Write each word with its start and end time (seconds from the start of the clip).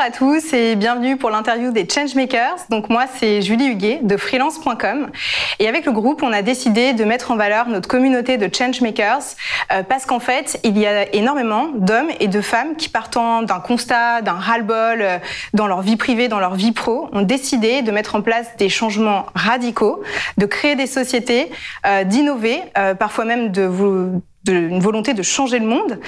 Bonjour 0.00 0.14
à 0.14 0.16
tous 0.16 0.54
et 0.54 0.76
bienvenue 0.76 1.18
pour 1.18 1.28
l'interview 1.28 1.72
des 1.72 1.86
Changemakers. 1.86 2.56
Donc 2.70 2.88
moi 2.88 3.04
c'est 3.18 3.42
Julie 3.42 3.66
Huguet 3.66 4.00
de 4.02 4.16
freelance.com 4.16 5.10
et 5.58 5.68
avec 5.68 5.84
le 5.84 5.92
groupe 5.92 6.22
on 6.22 6.32
a 6.32 6.40
décidé 6.40 6.94
de 6.94 7.04
mettre 7.04 7.32
en 7.32 7.36
valeur 7.36 7.68
notre 7.68 7.86
communauté 7.86 8.38
de 8.38 8.48
Changemakers 8.50 9.36
euh, 9.70 9.82
parce 9.82 10.06
qu'en 10.06 10.18
fait 10.18 10.58
il 10.64 10.78
y 10.78 10.86
a 10.86 11.14
énormément 11.14 11.68
d'hommes 11.74 12.08
et 12.18 12.28
de 12.28 12.40
femmes 12.40 12.76
qui 12.76 12.88
partant 12.88 13.42
d'un 13.42 13.60
constat, 13.60 14.22
d'un 14.22 14.32
ras-le-bol 14.32 15.02
euh, 15.02 15.18
dans 15.52 15.66
leur 15.66 15.82
vie 15.82 15.96
privée, 15.96 16.28
dans 16.28 16.40
leur 16.40 16.54
vie 16.54 16.72
pro, 16.72 17.10
ont 17.12 17.20
décidé 17.20 17.82
de 17.82 17.90
mettre 17.90 18.14
en 18.14 18.22
place 18.22 18.46
des 18.56 18.70
changements 18.70 19.26
radicaux, 19.34 20.02
de 20.38 20.46
créer 20.46 20.76
des 20.76 20.86
sociétés, 20.86 21.50
euh, 21.86 22.04
d'innover, 22.04 22.62
parfois 22.98 23.26
même 23.26 23.52
de 23.52 23.64
vous 23.64 24.22
de, 24.44 24.52
une 24.52 24.80
volonté 24.80 25.14
de 25.14 25.22
changer 25.22 25.58
le 25.58 25.66
monde. 25.66 26.00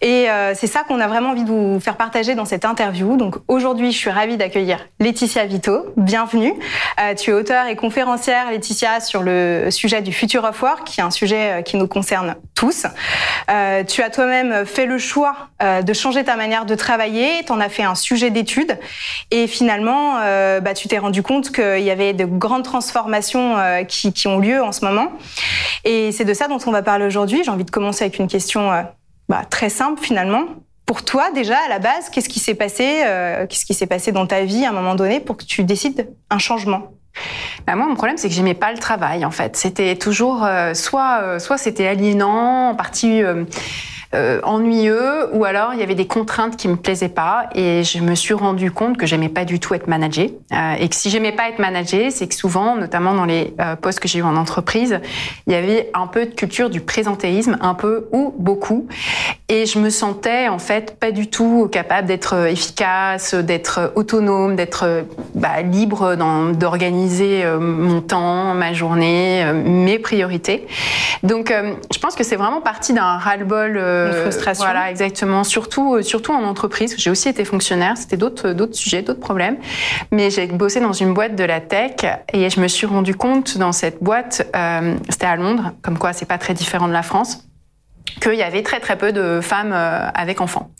Et 0.00 0.30
euh, 0.30 0.54
c'est 0.54 0.66
ça 0.66 0.84
qu'on 0.86 1.00
a 1.00 1.06
vraiment 1.06 1.30
envie 1.30 1.44
de 1.44 1.48
vous 1.48 1.80
faire 1.80 1.96
partager 1.96 2.34
dans 2.34 2.44
cette 2.44 2.64
interview. 2.64 3.16
Donc 3.16 3.36
aujourd'hui, 3.48 3.92
je 3.92 3.98
suis 3.98 4.10
ravie 4.10 4.36
d'accueillir 4.36 4.86
Laetitia 5.00 5.46
Vito. 5.46 5.86
Bienvenue. 5.96 6.54
Euh, 7.00 7.14
tu 7.14 7.30
es 7.30 7.32
auteur 7.32 7.66
et 7.66 7.76
conférencière, 7.76 8.50
Laetitia, 8.50 9.00
sur 9.00 9.22
le 9.22 9.68
sujet 9.70 10.02
du 10.02 10.12
Future 10.12 10.44
of 10.44 10.60
Work, 10.62 10.84
qui 10.84 11.00
est 11.00 11.04
un 11.04 11.10
sujet 11.10 11.60
euh, 11.60 11.62
qui 11.62 11.76
nous 11.76 11.88
concerne 11.88 12.36
tous. 12.54 12.86
Euh, 13.50 13.84
tu 13.84 14.02
as 14.02 14.10
toi-même 14.10 14.64
fait 14.64 14.86
le 14.86 14.98
choix 14.98 15.34
euh, 15.62 15.82
de 15.82 15.92
changer 15.92 16.24
ta 16.24 16.36
manière 16.36 16.66
de 16.66 16.74
travailler. 16.74 17.44
Tu 17.44 17.52
en 17.52 17.60
as 17.60 17.68
fait 17.68 17.82
un 17.82 17.94
sujet 17.94 18.30
d'étude. 18.30 18.78
Et 19.30 19.46
finalement, 19.46 20.18
euh, 20.20 20.60
bah, 20.60 20.74
tu 20.74 20.88
t'es 20.88 20.98
rendu 20.98 21.22
compte 21.22 21.50
qu'il 21.52 21.82
y 21.82 21.90
avait 21.90 22.12
de 22.12 22.24
grandes 22.24 22.64
transformations 22.64 23.56
qui, 23.88 24.12
qui 24.12 24.28
ont 24.28 24.38
lieu 24.38 24.62
en 24.62 24.72
ce 24.72 24.84
moment. 24.84 25.12
Et 25.84 26.12
c'est 26.12 26.24
de 26.24 26.34
ça 26.34 26.48
dont 26.48 26.58
on 26.66 26.70
va 26.70 26.82
parler 26.82 27.04
aujourd'hui. 27.04 27.42
J'ai 27.44 27.50
envie 27.50 27.64
de 27.64 27.70
commencer 27.70 28.04
avec 28.04 28.18
une 28.18 28.28
question 28.28 28.72
euh, 28.72 28.82
bah, 29.28 29.42
très 29.48 29.68
simple 29.68 30.00
finalement. 30.02 30.44
Pour 30.86 31.04
toi, 31.04 31.30
déjà, 31.30 31.56
à 31.64 31.68
la 31.68 31.78
base, 31.78 32.10
qu'est-ce 32.10 32.28
qui 32.28 32.40
s'est 32.40 32.54
passé 32.54 33.02
euh, 33.06 33.46
Qu'est-ce 33.46 33.64
qui 33.64 33.74
s'est 33.74 33.86
passé 33.86 34.12
dans 34.12 34.26
ta 34.26 34.44
vie 34.44 34.64
à 34.64 34.70
un 34.70 34.72
moment 34.72 34.94
donné 34.94 35.20
pour 35.20 35.36
que 35.36 35.44
tu 35.44 35.64
décides 35.64 36.10
un 36.30 36.38
changement? 36.38 36.92
Bah 37.66 37.76
moi, 37.76 37.86
mon 37.86 37.94
problème, 37.94 38.16
c'est 38.16 38.28
que 38.28 38.34
j'aimais 38.34 38.54
pas 38.54 38.72
le 38.72 38.78
travail. 38.78 39.24
En 39.24 39.30
fait, 39.30 39.56
c'était 39.56 39.96
toujours 39.96 40.44
euh, 40.44 40.74
soit, 40.74 41.38
soit 41.38 41.58
c'était 41.58 41.86
aliénant, 41.86 42.70
en 42.70 42.74
partie 42.74 43.22
euh, 43.22 43.44
ennuyeux 44.42 45.28
ou 45.32 45.44
alors 45.44 45.74
il 45.74 45.80
y 45.80 45.82
avait 45.82 45.94
des 45.94 46.06
contraintes 46.06 46.56
qui 46.56 46.68
me 46.68 46.76
plaisaient 46.76 47.08
pas 47.08 47.48
et 47.54 47.82
je 47.84 48.00
me 48.00 48.14
suis 48.14 48.34
rendu 48.34 48.70
compte 48.70 48.96
que 48.96 49.06
j'aimais 49.06 49.28
pas 49.28 49.44
du 49.44 49.60
tout 49.60 49.74
être 49.74 49.88
managée 49.88 50.38
euh, 50.52 50.74
et 50.78 50.88
que 50.88 50.94
si 50.94 51.10
j'aimais 51.10 51.32
pas 51.32 51.48
être 51.48 51.58
managée, 51.58 52.10
c'est 52.10 52.28
que 52.28 52.34
souvent, 52.34 52.76
notamment 52.76 53.14
dans 53.14 53.24
les 53.24 53.54
euh, 53.60 53.76
postes 53.76 54.00
que 54.00 54.08
j'ai 54.08 54.20
eu 54.20 54.22
en 54.22 54.36
entreprise, 54.36 55.00
il 55.46 55.52
y 55.52 55.56
avait 55.56 55.90
un 55.94 56.06
peu 56.06 56.26
de 56.26 56.34
culture 56.34 56.70
du 56.70 56.80
présentéisme, 56.80 57.56
un 57.60 57.74
peu 57.74 58.08
ou 58.12 58.34
beaucoup 58.38 58.88
et 59.48 59.66
je 59.66 59.78
me 59.78 59.90
sentais 59.90 60.48
en 60.48 60.58
fait 60.58 60.98
pas 60.98 61.10
du 61.10 61.28
tout 61.28 61.68
capable 61.70 62.08
d'être 62.08 62.46
efficace, 62.46 63.34
d'être 63.34 63.92
autonome, 63.94 64.56
d'être 64.56 65.04
bah, 65.34 65.62
libre 65.62 66.16
d'organiser 66.54 67.44
mon 67.60 68.00
temps, 68.00 68.54
ma 68.54 68.72
journée, 68.72 69.44
mes 69.52 69.98
priorités. 69.98 70.66
Donc 71.22 71.52
je 71.92 71.98
pense 71.98 72.14
que 72.14 72.24
c'est 72.24 72.36
vraiment 72.36 72.62
parti 72.62 72.94
d'un 72.94 73.18
ras-le-bol 73.18 73.78
une 74.06 74.14
euh, 74.14 74.22
frustration. 74.22 74.64
Voilà, 74.64 74.90
exactement. 74.90 75.44
Surtout, 75.44 75.96
euh, 75.96 76.02
surtout 76.02 76.32
en 76.32 76.44
entreprise. 76.44 76.94
J'ai 76.98 77.10
aussi 77.10 77.28
été 77.28 77.44
fonctionnaire. 77.44 77.96
C'était 77.96 78.16
d'autres, 78.16 78.52
d'autres 78.52 78.74
sujets, 78.74 79.02
d'autres 79.02 79.20
problèmes. 79.20 79.56
Mais 80.10 80.30
j'ai 80.30 80.46
bossé 80.46 80.80
dans 80.80 80.92
une 80.92 81.14
boîte 81.14 81.36
de 81.36 81.44
la 81.44 81.60
tech 81.60 81.96
et 82.32 82.50
je 82.50 82.60
me 82.60 82.68
suis 82.68 82.86
rendu 82.86 83.14
compte 83.14 83.58
dans 83.58 83.72
cette 83.72 84.02
boîte, 84.02 84.46
euh, 84.54 84.96
c'était 85.08 85.26
à 85.26 85.36
Londres, 85.36 85.72
comme 85.82 85.98
quoi 85.98 86.12
c'est 86.12 86.26
pas 86.26 86.38
très 86.38 86.54
différent 86.54 86.88
de 86.88 86.92
la 86.92 87.02
France 87.02 87.44
qu'il 88.20 88.34
y 88.34 88.42
avait 88.42 88.62
très 88.62 88.80
très 88.80 88.96
peu 88.96 89.12
de 89.12 89.40
femmes 89.40 89.72
euh, 89.72 90.08
avec 90.14 90.40
enfants. 90.40 90.70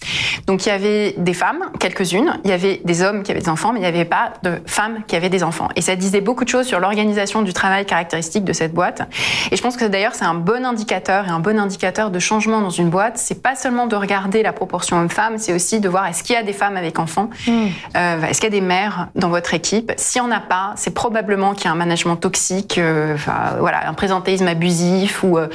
Donc 0.47 0.67
il 0.67 0.69
y 0.69 0.73
avait 0.73 1.15
des 1.17 1.35
femmes, 1.35 1.65
quelques-unes, 1.81 2.39
il 2.45 2.51
y 2.51 2.53
avait 2.53 2.81
des 2.85 3.03
hommes 3.03 3.23
qui 3.23 3.31
avaient 3.31 3.41
des 3.41 3.49
enfants, 3.49 3.73
mais 3.73 3.79
il 3.79 3.83
n'y 3.83 3.89
avait 3.89 4.05
pas 4.05 4.35
de 4.43 4.61
femmes 4.67 4.99
qui 5.07 5.17
avaient 5.17 5.31
des 5.31 5.43
enfants. 5.43 5.69
Et 5.77 5.81
ça 5.81 5.97
disait 5.97 6.21
beaucoup 6.21 6.45
de 6.45 6.49
choses 6.49 6.67
sur 6.67 6.81
l'organisation 6.81 7.43
du 7.43 7.53
travail 7.53 7.87
caractéristique 7.87 8.45
de 8.45 8.53
cette 8.53 8.73
boîte. 8.73 9.03
Et 9.51 9.57
je 9.57 9.63
pense 9.63 9.77
que 9.77 9.85
d'ailleurs 9.85 10.15
c'est 10.15 10.25
un 10.25 10.35
bon 10.35 10.65
indicateur 10.65 11.27
et 11.27 11.31
un 11.31 11.41
bon 11.41 11.59
indicateur 11.59 12.11
de 12.11 12.19
changement 12.19 12.61
dans 12.61 12.71
une 12.71 12.91
boîte. 12.91 13.19
C'est 13.19 13.43
pas 13.43 13.57
seulement 13.57 13.87
de 13.87 13.97
regarder 13.97 14.43
la 14.43 14.53
proportion 14.53 14.99
homme-femme, 14.99 15.39
c'est 15.39 15.53
aussi 15.53 15.81
de 15.81 15.89
voir 15.89 16.07
est-ce 16.07 16.23
qu'il 16.23 16.35
y 16.35 16.39
a 16.39 16.43
des 16.43 16.53
femmes 16.53 16.77
avec 16.77 16.99
enfants, 16.99 17.31
mmh. 17.47 17.53
euh, 17.97 18.23
est-ce 18.23 18.41
qu'il 18.41 18.53
y 18.53 18.57
a 18.57 18.61
des 18.61 18.67
mères 18.67 19.09
dans 19.15 19.29
votre 19.29 19.55
équipe. 19.55 19.93
S'il 19.97 20.23
n'y 20.23 20.29
en 20.29 20.31
a 20.31 20.41
pas, 20.41 20.73
c'est 20.77 20.95
probablement 20.95 21.55
qu'il 21.55 21.67
y 21.67 21.69
a 21.69 21.73
un 21.73 21.77
management 21.77 22.17
toxique, 22.17 22.79
euh, 22.79 23.15
enfin, 23.15 23.57
voilà, 23.59 23.89
un 23.89 23.95
présentéisme 23.95 24.47
abusif 24.47 25.23
ou, 25.23 25.39
euh, 25.39 25.49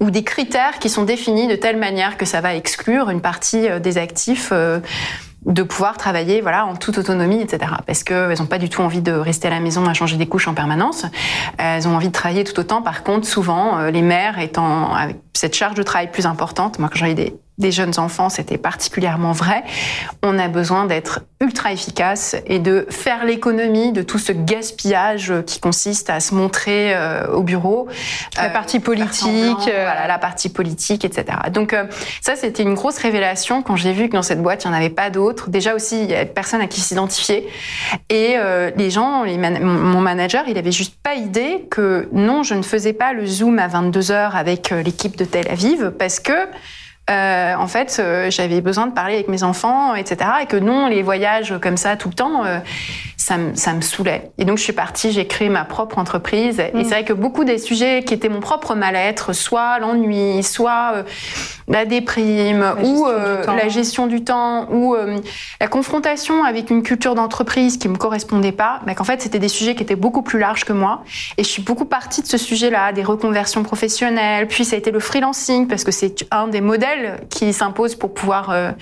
ou 0.00 0.10
des 0.10 0.24
critères 0.24 0.78
qui 0.78 0.88
sont 0.88 1.04
définis 1.12 1.42
fini 1.42 1.48
de 1.48 1.56
telle 1.56 1.76
manière 1.76 2.16
que 2.16 2.24
ça 2.24 2.40
va 2.40 2.54
exclure 2.54 3.10
une 3.10 3.20
partie 3.20 3.68
euh, 3.68 3.78
des 3.78 3.98
actifs 3.98 4.50
euh, 4.52 4.80
de 5.44 5.62
pouvoir 5.62 5.96
travailler 5.96 6.40
voilà 6.40 6.66
en 6.66 6.76
toute 6.76 6.98
autonomie, 6.98 7.40
etc. 7.40 7.72
Parce 7.86 8.04
qu'elles 8.04 8.38
n'ont 8.38 8.46
pas 8.46 8.58
du 8.58 8.68
tout 8.68 8.80
envie 8.80 9.02
de 9.02 9.12
rester 9.12 9.48
à 9.48 9.50
la 9.50 9.60
maison 9.60 9.84
à 9.86 9.94
changer 9.94 10.16
des 10.16 10.26
couches 10.26 10.48
en 10.48 10.54
permanence. 10.54 11.04
Elles 11.58 11.86
ont 11.88 11.96
envie 11.96 12.08
de 12.08 12.12
travailler 12.12 12.44
tout 12.44 12.58
autant. 12.60 12.80
Par 12.80 13.02
contre, 13.02 13.26
souvent, 13.26 13.78
euh, 13.78 13.90
les 13.90 14.02
mères 14.02 14.38
étant 14.38 14.94
avec 14.94 15.16
cette 15.34 15.54
charge 15.54 15.74
de 15.74 15.82
travail 15.82 16.10
plus 16.10 16.26
importante, 16.26 16.78
moi 16.78 16.88
quand 16.88 16.98
j'avais 16.98 17.14
des 17.14 17.34
des 17.58 17.70
jeunes 17.70 17.98
enfants, 17.98 18.28
c'était 18.28 18.58
particulièrement 18.58 19.32
vrai. 19.32 19.62
On 20.22 20.38
a 20.38 20.48
besoin 20.48 20.86
d'être 20.86 21.20
ultra 21.40 21.72
efficace 21.72 22.36
et 22.46 22.58
de 22.58 22.86
faire 22.88 23.24
l'économie 23.24 23.92
de 23.92 24.02
tout 24.02 24.18
ce 24.18 24.32
gaspillage 24.32 25.32
qui 25.46 25.60
consiste 25.60 26.08
à 26.08 26.20
se 26.20 26.34
montrer 26.34 26.94
euh, 26.94 27.26
au 27.32 27.42
bureau. 27.42 27.88
La 28.36 28.44
euh, 28.44 28.48
partie 28.50 28.80
politique. 28.80 29.68
Euh, 29.68 29.84
voilà, 29.84 30.06
la 30.06 30.18
partie 30.18 30.48
politique, 30.48 31.04
etc. 31.04 31.38
Donc 31.52 31.76
ça, 32.20 32.36
c'était 32.36 32.62
une 32.62 32.74
grosse 32.74 32.98
révélation 32.98 33.62
quand 33.62 33.76
j'ai 33.76 33.92
vu 33.92 34.08
que 34.08 34.14
dans 34.14 34.22
cette 34.22 34.42
boîte, 34.42 34.64
il 34.64 34.68
n'y 34.68 34.74
en 34.74 34.76
avait 34.76 34.90
pas 34.90 35.10
d'autres. 35.10 35.50
Déjà 35.50 35.74
aussi, 35.74 36.02
il 36.02 36.10
y 36.10 36.14
avait 36.14 36.26
personne 36.26 36.60
à 36.60 36.66
qui 36.66 36.80
s'identifier. 36.80 37.48
Et 38.08 38.36
les 38.76 38.90
gens, 38.90 39.24
les 39.24 39.36
mon 39.36 40.00
manager, 40.00 40.44
il 40.48 40.56
avait 40.56 40.72
juste 40.72 40.94
pas 41.02 41.14
idée 41.14 41.66
que 41.70 42.08
non, 42.12 42.42
je 42.42 42.54
ne 42.54 42.62
faisais 42.62 42.92
pas 42.92 43.12
le 43.12 43.26
Zoom 43.26 43.58
à 43.58 43.68
22 43.68 44.10
heures 44.10 44.36
avec 44.36 44.70
l'équipe 44.70 45.16
de 45.16 45.21
Tel 45.26 45.50
Aviv 45.50 45.90
parce 45.98 46.20
que 46.20 46.48
euh, 47.10 47.54
en 47.56 47.66
fait, 47.66 47.96
euh, 47.98 48.30
j'avais 48.30 48.60
besoin 48.60 48.86
de 48.86 48.92
parler 48.92 49.14
avec 49.14 49.26
mes 49.26 49.42
enfants, 49.42 49.96
etc. 49.96 50.30
Et 50.42 50.46
que 50.46 50.56
non, 50.56 50.86
les 50.86 51.02
voyages 51.02 51.54
comme 51.60 51.76
ça 51.76 51.96
tout 51.96 52.08
le 52.08 52.14
temps, 52.14 52.44
euh, 52.44 52.58
ça, 53.16 53.38
me, 53.38 53.56
ça 53.56 53.72
me 53.72 53.80
saoulait. 53.80 54.30
Et 54.38 54.44
donc, 54.44 54.58
je 54.58 54.62
suis 54.62 54.72
partie, 54.72 55.10
j'ai 55.10 55.26
créé 55.26 55.48
ma 55.48 55.64
propre 55.64 55.98
entreprise. 55.98 56.60
Et 56.60 56.70
mm. 56.72 56.84
c'est 56.84 56.90
vrai 56.90 57.04
que 57.04 57.12
beaucoup 57.12 57.42
des 57.42 57.58
sujets 57.58 58.04
qui 58.04 58.14
étaient 58.14 58.28
mon 58.28 58.38
propre 58.38 58.76
mal-être, 58.76 59.32
soit 59.32 59.80
l'ennui, 59.80 60.44
soit 60.44 61.04
la 61.66 61.86
déprime, 61.86 62.74
ou 62.84 63.06
la 63.06 63.68
gestion 63.68 64.06
du 64.06 64.22
temps, 64.22 64.70
ou 64.70 64.96
la 65.60 65.68
confrontation 65.68 66.44
avec 66.44 66.70
une 66.70 66.82
culture 66.82 67.14
d'entreprise 67.14 67.78
qui 67.78 67.88
me 67.88 67.96
correspondait 67.96 68.52
pas, 68.52 68.80
mais 68.86 68.94
qu'en 68.94 69.04
fait, 69.04 69.22
c'était 69.22 69.38
des 69.38 69.48
sujets 69.48 69.74
qui 69.74 69.82
étaient 69.82 69.96
beaucoup 69.96 70.22
plus 70.22 70.38
larges 70.38 70.64
que 70.64 70.72
moi. 70.72 71.02
Et 71.36 71.42
je 71.42 71.48
suis 71.48 71.62
beaucoup 71.62 71.84
partie 71.84 72.22
de 72.22 72.26
ce 72.26 72.38
sujet-là, 72.38 72.92
des 72.92 73.02
reconversions 73.02 73.62
professionnelles. 73.62 74.46
Puis, 74.46 74.64
ça 74.64 74.76
a 74.76 74.78
été 74.78 74.90
le 74.90 75.00
freelancing, 75.00 75.66
parce 75.66 75.84
que 75.84 75.90
c'est 75.90 76.26
un 76.30 76.48
des 76.48 76.60
modèles 76.60 76.91
qui 77.28 77.52
s'impose 77.52 77.94
pour 77.94 78.14
pouvoir 78.14 78.50
euh, 78.50 78.72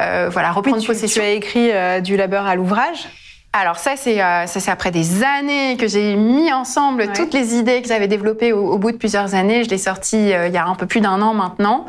euh, 0.00 0.28
voilà 0.30 0.52
reprendre 0.52 0.84
possession. 0.84 1.22
Tu 1.22 1.28
as 1.28 1.32
écrit 1.32 1.70
euh, 1.72 2.00
du 2.00 2.16
labeur 2.16 2.46
à 2.46 2.54
l'ouvrage 2.54 3.08
alors 3.58 3.76
ça 3.76 3.92
c'est 3.96 4.18
ça 4.18 4.46
c'est 4.46 4.70
après 4.70 4.90
des 4.90 5.24
années 5.24 5.76
que 5.76 5.88
j'ai 5.88 6.14
mis 6.14 6.52
ensemble 6.52 7.12
toutes 7.12 7.34
les 7.34 7.54
idées 7.56 7.82
que 7.82 7.88
j'avais 7.88 8.08
développées 8.08 8.52
au, 8.52 8.78
bout 8.78 8.92
de 8.92 8.96
plusieurs 8.96 9.34
années. 9.34 9.64
Je 9.64 9.70
l'ai 9.70 9.78
sorti 9.78 10.16
il 10.16 10.52
y 10.52 10.56
a 10.56 10.66
un 10.66 10.74
peu 10.74 10.86
plus 10.86 11.00
d'un 11.00 11.20
an 11.22 11.34
maintenant 11.34 11.86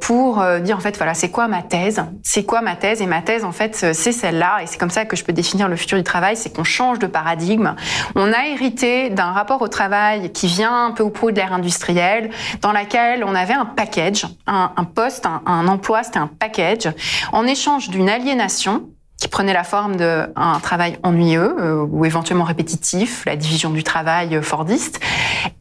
pour 0.00 0.44
dire 0.60 0.76
en 0.76 0.80
fait 0.80 0.96
voilà 0.96 1.14
c'est 1.14 1.30
quoi 1.30 1.48
ma 1.48 1.62
thèse, 1.62 2.04
c'est 2.22 2.44
quoi 2.44 2.60
ma 2.60 2.76
thèse? 2.76 3.00
Et 3.00 3.06
ma 3.06 3.22
thèse 3.22 3.44
en 3.44 3.52
fait 3.52 3.74
c'est 3.74 4.12
celle-là. 4.12 4.58
Et 4.62 4.66
c'est 4.66 4.78
comme 4.78 4.90
ça 4.90 5.04
que 5.04 5.16
je 5.16 5.24
peux 5.24 5.32
définir 5.32 5.68
le 5.68 5.76
futur 5.76 5.98
du 5.98 6.04
travail, 6.04 6.36
c'est 6.36 6.54
qu'on 6.54 6.64
change 6.64 6.98
de 6.98 7.06
paradigme. 7.06 7.74
On 8.14 8.32
a 8.32 8.46
hérité 8.46 9.10
d'un 9.10 9.32
rapport 9.32 9.62
au 9.62 9.68
travail 9.68 10.32
qui 10.32 10.46
vient 10.46 10.86
un 10.86 10.90
peu 10.90 11.02
au 11.02 11.10
pro 11.10 11.30
de 11.30 11.36
l'ère 11.36 11.52
industrielle, 11.52 12.30
dans 12.60 12.72
laquelle 12.72 13.24
on 13.24 13.34
avait 13.34 13.54
un 13.54 13.66
package, 13.66 14.26
un, 14.46 14.72
un 14.76 14.84
poste, 14.84 15.26
un, 15.26 15.42
un 15.46 15.66
emploi, 15.68 16.02
c'était 16.02 16.18
un 16.18 16.28
package. 16.28 16.88
En 17.32 17.46
échange 17.46 17.88
d'une 17.88 18.08
aliénation 18.08 18.88
qui 19.24 19.28
prenait 19.28 19.54
la 19.54 19.64
forme 19.64 19.96
d'un 19.96 20.60
travail 20.62 20.98
ennuyeux 21.02 21.56
euh, 21.58 21.86
ou 21.90 22.04
éventuellement 22.04 22.44
répétitif, 22.44 23.24
la 23.24 23.36
division 23.36 23.70
du 23.70 23.82
travail 23.82 24.36
euh, 24.36 24.42
fordiste, 24.42 25.00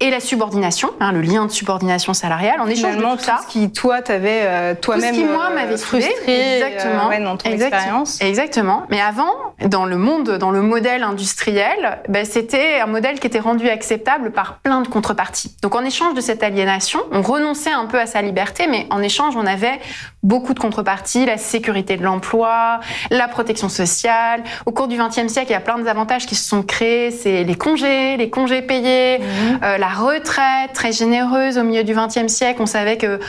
et 0.02 0.10
la 0.10 0.20
subordination, 0.20 0.90
hein, 1.00 1.14
le 1.14 1.22
lien 1.22 1.46
de 1.46 1.52
subordination 1.52 2.14
salariale. 2.14 2.60
En 2.60 2.68
échange 2.68 2.98
de 2.98 3.02
tout, 3.02 3.20
ça, 3.20 3.40
ce 3.48 3.48
qui 3.50 3.72
toi 3.72 4.02
t'avais 4.02 4.42
euh, 4.44 4.76
toi-même 4.76 5.16
ce 5.16 5.20
qui 5.22 5.26
moi 5.26 5.50
m'avait 5.52 5.78
frustré, 5.78 6.12
exactement, 6.28 7.10
dans 7.24 7.38
ton 7.38 7.52
expérience. 7.52 8.20
Exactement. 8.20 8.84
Mais 8.90 9.00
avant, 9.00 9.32
dans 9.66 9.86
le 9.86 9.96
monde, 9.96 10.32
dans 10.32 10.52
le 10.52 10.62
modèle 10.62 11.04
industriel, 11.04 12.00
ben, 12.10 12.26
c'était 12.26 12.82
un 12.82 12.88
modèle 12.88 13.22
qui 13.22 13.28
était 13.28 13.40
rendu 13.40 13.70
acceptable 13.70 14.32
par 14.32 14.58
plein 14.58 14.82
de 14.82 14.90
contreparties. 14.90 15.56
Donc 15.62 15.74
en 15.76 15.86
échange 15.86 16.16
de 16.16 16.22
cette 16.22 16.44
aliénation, 16.44 17.00
on 17.14 17.22
renonçait 17.22 17.72
un 17.72 17.86
peu 17.86 17.98
à 17.98 18.08
sa 18.08 18.22
liberté, 18.22 18.68
mais 18.70 18.88
en 18.90 19.02
échange, 19.02 19.38
on 19.38 19.46
avait 19.46 19.80
beaucoup 20.22 20.54
de 20.54 20.60
contreparties, 20.60 21.26
la 21.26 21.38
sécurité 21.38 21.96
de 21.96 22.04
l'emploi, 22.04 22.82
la 23.10 23.30
protection 23.30 23.53
protection 23.54 23.70
sociale. 23.70 24.44
Au 24.66 24.72
cours 24.72 24.88
du 24.88 24.98
XXe 24.98 25.32
siècle, 25.32 25.50
il 25.50 25.54
y 25.54 25.56
a 25.56 25.60
plein 25.60 25.78
d'avantages 25.78 26.26
qui 26.26 26.36
se 26.36 26.48
sont 26.48 26.64
créés. 26.64 27.12
C'est 27.12 27.44
les 27.44 27.56
congés, 27.56 28.18
les 28.18 28.30
congés 28.30 28.62
payés, 28.62 29.20
mhm. 29.20 29.60
euh, 29.64 29.78
la 29.78 29.90
retraite 29.90 30.74
très 30.74 30.92
généreuse 30.92 31.58
au 31.58 31.64
milieu 31.64 31.84
du 31.84 31.94
XXe 31.94 32.28
siècle. 32.28 32.62
On 32.62 32.66
savait 32.66 32.98
que 32.98 33.20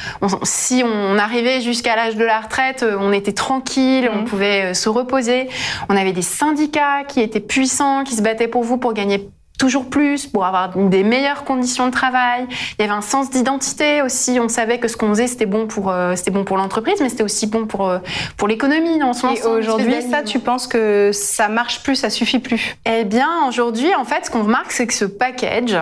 si 0.42 0.82
on 0.84 1.18
arrivait 1.18 1.60
jusqu'à 1.60 1.96
l'âge 1.96 2.16
de 2.16 2.24
la 2.24 2.40
retraite, 2.40 2.82
euh, 2.82 2.96
on 2.98 3.12
était 3.12 3.32
tranquille, 3.32 4.10
on 4.12 4.20
mhm. 4.20 4.24
pouvait 4.24 4.74
se 4.74 4.88
reposer. 4.88 5.48
On 5.88 5.96
avait 5.96 6.12
des 6.12 6.22
syndicats 6.22 7.04
qui 7.06 7.20
étaient 7.20 7.40
puissants, 7.40 8.04
qui 8.04 8.14
se 8.14 8.22
battaient 8.22 8.48
pour 8.48 8.64
vous 8.64 8.78
pour 8.78 8.94
gagner 8.94 9.28
toujours 9.58 9.88
plus, 9.88 10.26
pour 10.26 10.44
avoir 10.44 10.76
des 10.76 11.04
meilleures 11.04 11.44
conditions 11.44 11.86
de 11.86 11.92
travail. 11.92 12.46
Il 12.78 12.82
y 12.82 12.84
avait 12.84 12.92
un 12.92 13.00
sens 13.00 13.30
d'identité 13.30 14.02
aussi. 14.02 14.38
On 14.40 14.48
savait 14.48 14.78
que 14.78 14.88
ce 14.88 14.96
qu'on 14.96 15.08
faisait, 15.10 15.26
c'était 15.26 15.46
bon 15.46 15.66
pour, 15.66 15.90
euh, 15.90 16.16
c'était 16.16 16.32
bon 16.32 16.44
pour 16.44 16.56
l'entreprise, 16.56 17.00
mais 17.00 17.08
c'était 17.08 17.22
aussi 17.22 17.46
bon 17.46 17.66
pour, 17.66 17.88
euh, 17.88 17.98
pour 18.36 18.48
l'économie. 18.48 19.02
En 19.02 19.12
ce 19.12 19.26
Et 19.26 19.46
aujourd'hui, 19.46 20.02
ça, 20.02 20.22
tu 20.22 20.38
penses 20.40 20.66
que 20.66 21.10
ça 21.12 21.48
marche 21.48 21.82
plus, 21.82 21.96
ça 21.96 22.10
suffit 22.10 22.40
plus? 22.40 22.76
Eh 22.84 23.04
bien, 23.04 23.28
aujourd'hui, 23.48 23.94
en 23.94 24.04
fait, 24.04 24.26
ce 24.26 24.30
qu'on 24.30 24.42
remarque, 24.42 24.72
c'est 24.72 24.86
que 24.86 24.94
ce 24.94 25.04
package, 25.04 25.76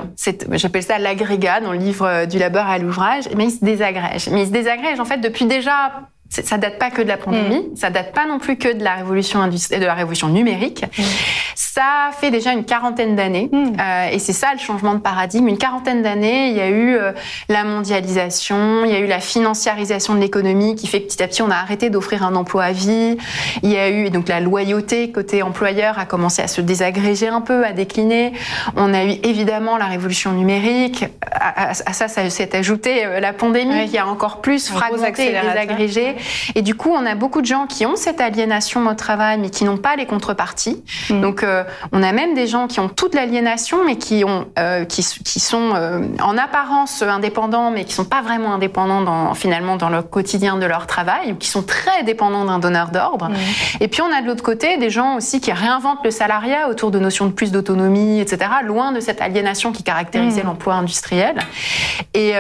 j'appelle 0.53 0.83
ça 0.83 0.99
l'agrégat 0.99 1.61
dans 1.61 1.73
le 1.73 1.79
livre 1.79 2.07
euh, 2.07 2.27
du 2.27 2.39
labeur 2.39 2.67
à 2.69 2.79
l'ouvrage, 2.79 3.25
mais 3.37 3.45
il 3.45 3.51
se 3.51 3.65
désagrège. 3.65 4.29
Mais 4.29 4.43
il 4.43 4.47
se 4.47 4.53
désagrège, 4.53 5.01
en 5.01 5.05
fait, 5.05 5.19
depuis 5.19 5.47
déjà 5.47 5.93
ça 6.33 6.57
date 6.57 6.79
pas 6.79 6.91
que 6.91 7.03
de 7.03 7.09
la 7.09 7.19
pandémie, 7.19 7.61
mm. 7.61 7.77
ça 7.77 7.91
date 7.91 8.13
pas 8.13 8.27
non 8.27 8.39
plus 8.39 8.57
que 8.57 8.73
de 8.73 8.83
la 8.83 8.95
révolution 8.95 9.47
de 9.47 9.85
la 9.85 9.95
révolution 9.95 10.29
numérique. 10.29 10.85
Mm. 10.99 11.03
Ça 11.55 12.11
fait 12.19 12.31
déjà 12.31 12.53
une 12.53 12.65
quarantaine 12.65 13.17
d'années, 13.17 13.51
mm. 13.53 13.73
euh, 13.79 14.09
et 14.11 14.19
c'est 14.19 14.33
ça 14.33 14.49
le 14.53 14.59
changement 14.59 14.95
de 14.95 15.01
paradigme. 15.01 15.49
Une 15.49 15.59
quarantaine 15.59 16.03
d'années, 16.03 16.49
il 16.49 16.57
y 16.57 16.61
a 16.61 16.69
eu 16.69 16.97
euh, 16.97 17.13
la 17.49 17.65
mondialisation, 17.65 18.85
il 18.85 18.93
y 18.93 18.95
a 18.95 19.01
eu 19.01 19.07
la 19.07 19.21
financiarisation 19.21 20.15
de 20.15 20.21
l'économie 20.21 20.75
qui 20.75 20.87
fait 20.87 21.03
que 21.03 21.09
petit 21.09 21.23
à 21.23 21.29
petit 21.29 21.43
on 21.43 21.51
a 21.51 21.57
arrêté 21.57 21.91
d'offrir 21.91 22.25
un 22.25 22.35
emploi 22.35 22.65
à 22.65 22.73
vie. 22.73 23.19
Il 23.63 23.71
y 23.71 23.77
a 23.77 23.91
eu 23.91 24.11
donc 24.11 24.29
la 24.29 24.41
loyauté 24.41 25.11
côté 25.13 25.43
employeur 25.43 25.99
a 25.99 26.07
commencé 26.07 26.41
à 26.43 26.49
se 26.49 26.61
désagréger 26.61 27.29
un 27.29 27.41
peu, 27.41 27.65
à 27.65 27.73
décliner. 27.73 28.33
On 28.77 28.95
a 28.95 29.05
eu 29.05 29.19
évidemment 29.23 29.77
la 29.77 29.87
révolution 29.87 30.33
numérique. 30.33 31.05
À, 31.31 31.75
ça, 31.75 32.09
ça 32.09 32.31
s'est 32.31 32.57
ajouté 32.57 33.05
euh, 33.05 33.21
la 33.21 33.33
pandémie 33.33 33.89
qui 33.89 33.99
a 33.99 34.07
encore 34.07 34.41
plus 34.41 34.69
fragmenté 34.69 35.29
et 35.29 35.41
désagrégé. 35.41 36.17
Et 36.55 36.63
du 36.63 36.75
coup, 36.75 36.91
on 36.91 37.07
a 37.07 37.15
beaucoup 37.15 37.41
de 37.41 37.47
gens 37.47 37.67
qui 37.67 37.87
ont 37.87 37.97
cette 37.97 38.21
aliénation 38.21 38.87
au 38.87 38.95
travail, 38.95 39.39
mais 39.39 39.51
qui 39.51 39.65
n'ont 39.65 39.77
pas 39.77 39.97
les 39.97 40.07
contreparties. 40.07 40.83
Mm. 41.11 41.21
Donc, 41.21 41.43
euh, 41.43 41.65
on 41.93 42.03
a 42.03 42.13
même 42.13 42.35
des 42.35 42.47
gens 42.47 42.67
qui 42.67 42.81
ont 42.81 42.89
toute 42.89 43.15
l'aliénation, 43.15 43.85
mais 43.85 43.97
qui 43.97 44.25
ont, 44.25 44.47
euh, 44.59 44.85
qui, 44.85 45.05
qui, 45.25 45.41
sont 45.41 45.73
euh, 45.75 46.07
en 46.23 46.39
apparence 46.39 47.03
indépendants, 47.03 47.71
mais 47.71 47.85
qui 47.85 47.93
sont 47.93 48.05
pas 48.05 48.23
vraiment 48.23 48.55
indépendants 48.55 49.03
dans, 49.03 49.35
finalement 49.35 49.77
dans 49.77 49.89
le 49.89 50.03
quotidien 50.03 50.57
de 50.57 50.67
leur 50.67 50.87
travail, 50.87 51.33
ou 51.33 51.35
qui 51.37 51.49
sont 51.49 51.63
très 51.63 52.03
dépendants 52.05 52.45
d'un 52.45 52.59
donneur 52.59 52.91
d'ordre. 52.91 53.29
Mm. 53.29 53.35
Et 53.81 53.89
puis, 53.89 54.03
on 54.03 54.13
a 54.13 54.23
de 54.23 54.27
l'autre 54.27 54.43
côté 54.43 54.77
des 54.77 54.91
gens 54.91 55.17
aussi 55.17 55.41
qui 55.41 55.53
réinventent 55.53 56.05
le 56.05 56.11
salariat 56.11 56.69
autour 56.69 56.91
de 56.91 56.99
notions 56.99 57.27
de 57.27 57.33
plus 57.33 57.53
d'autonomie, 57.53 58.21
etc., 58.21 58.51
loin 58.65 58.93
de 58.93 59.01
cette 59.01 59.21
aliénation 59.21 59.73
qui 59.73 59.83
caractérisait 59.83 60.43
mm. 60.43 60.47
l'emploi 60.47 60.75
industriel. 60.75 61.37
Et 62.15 62.33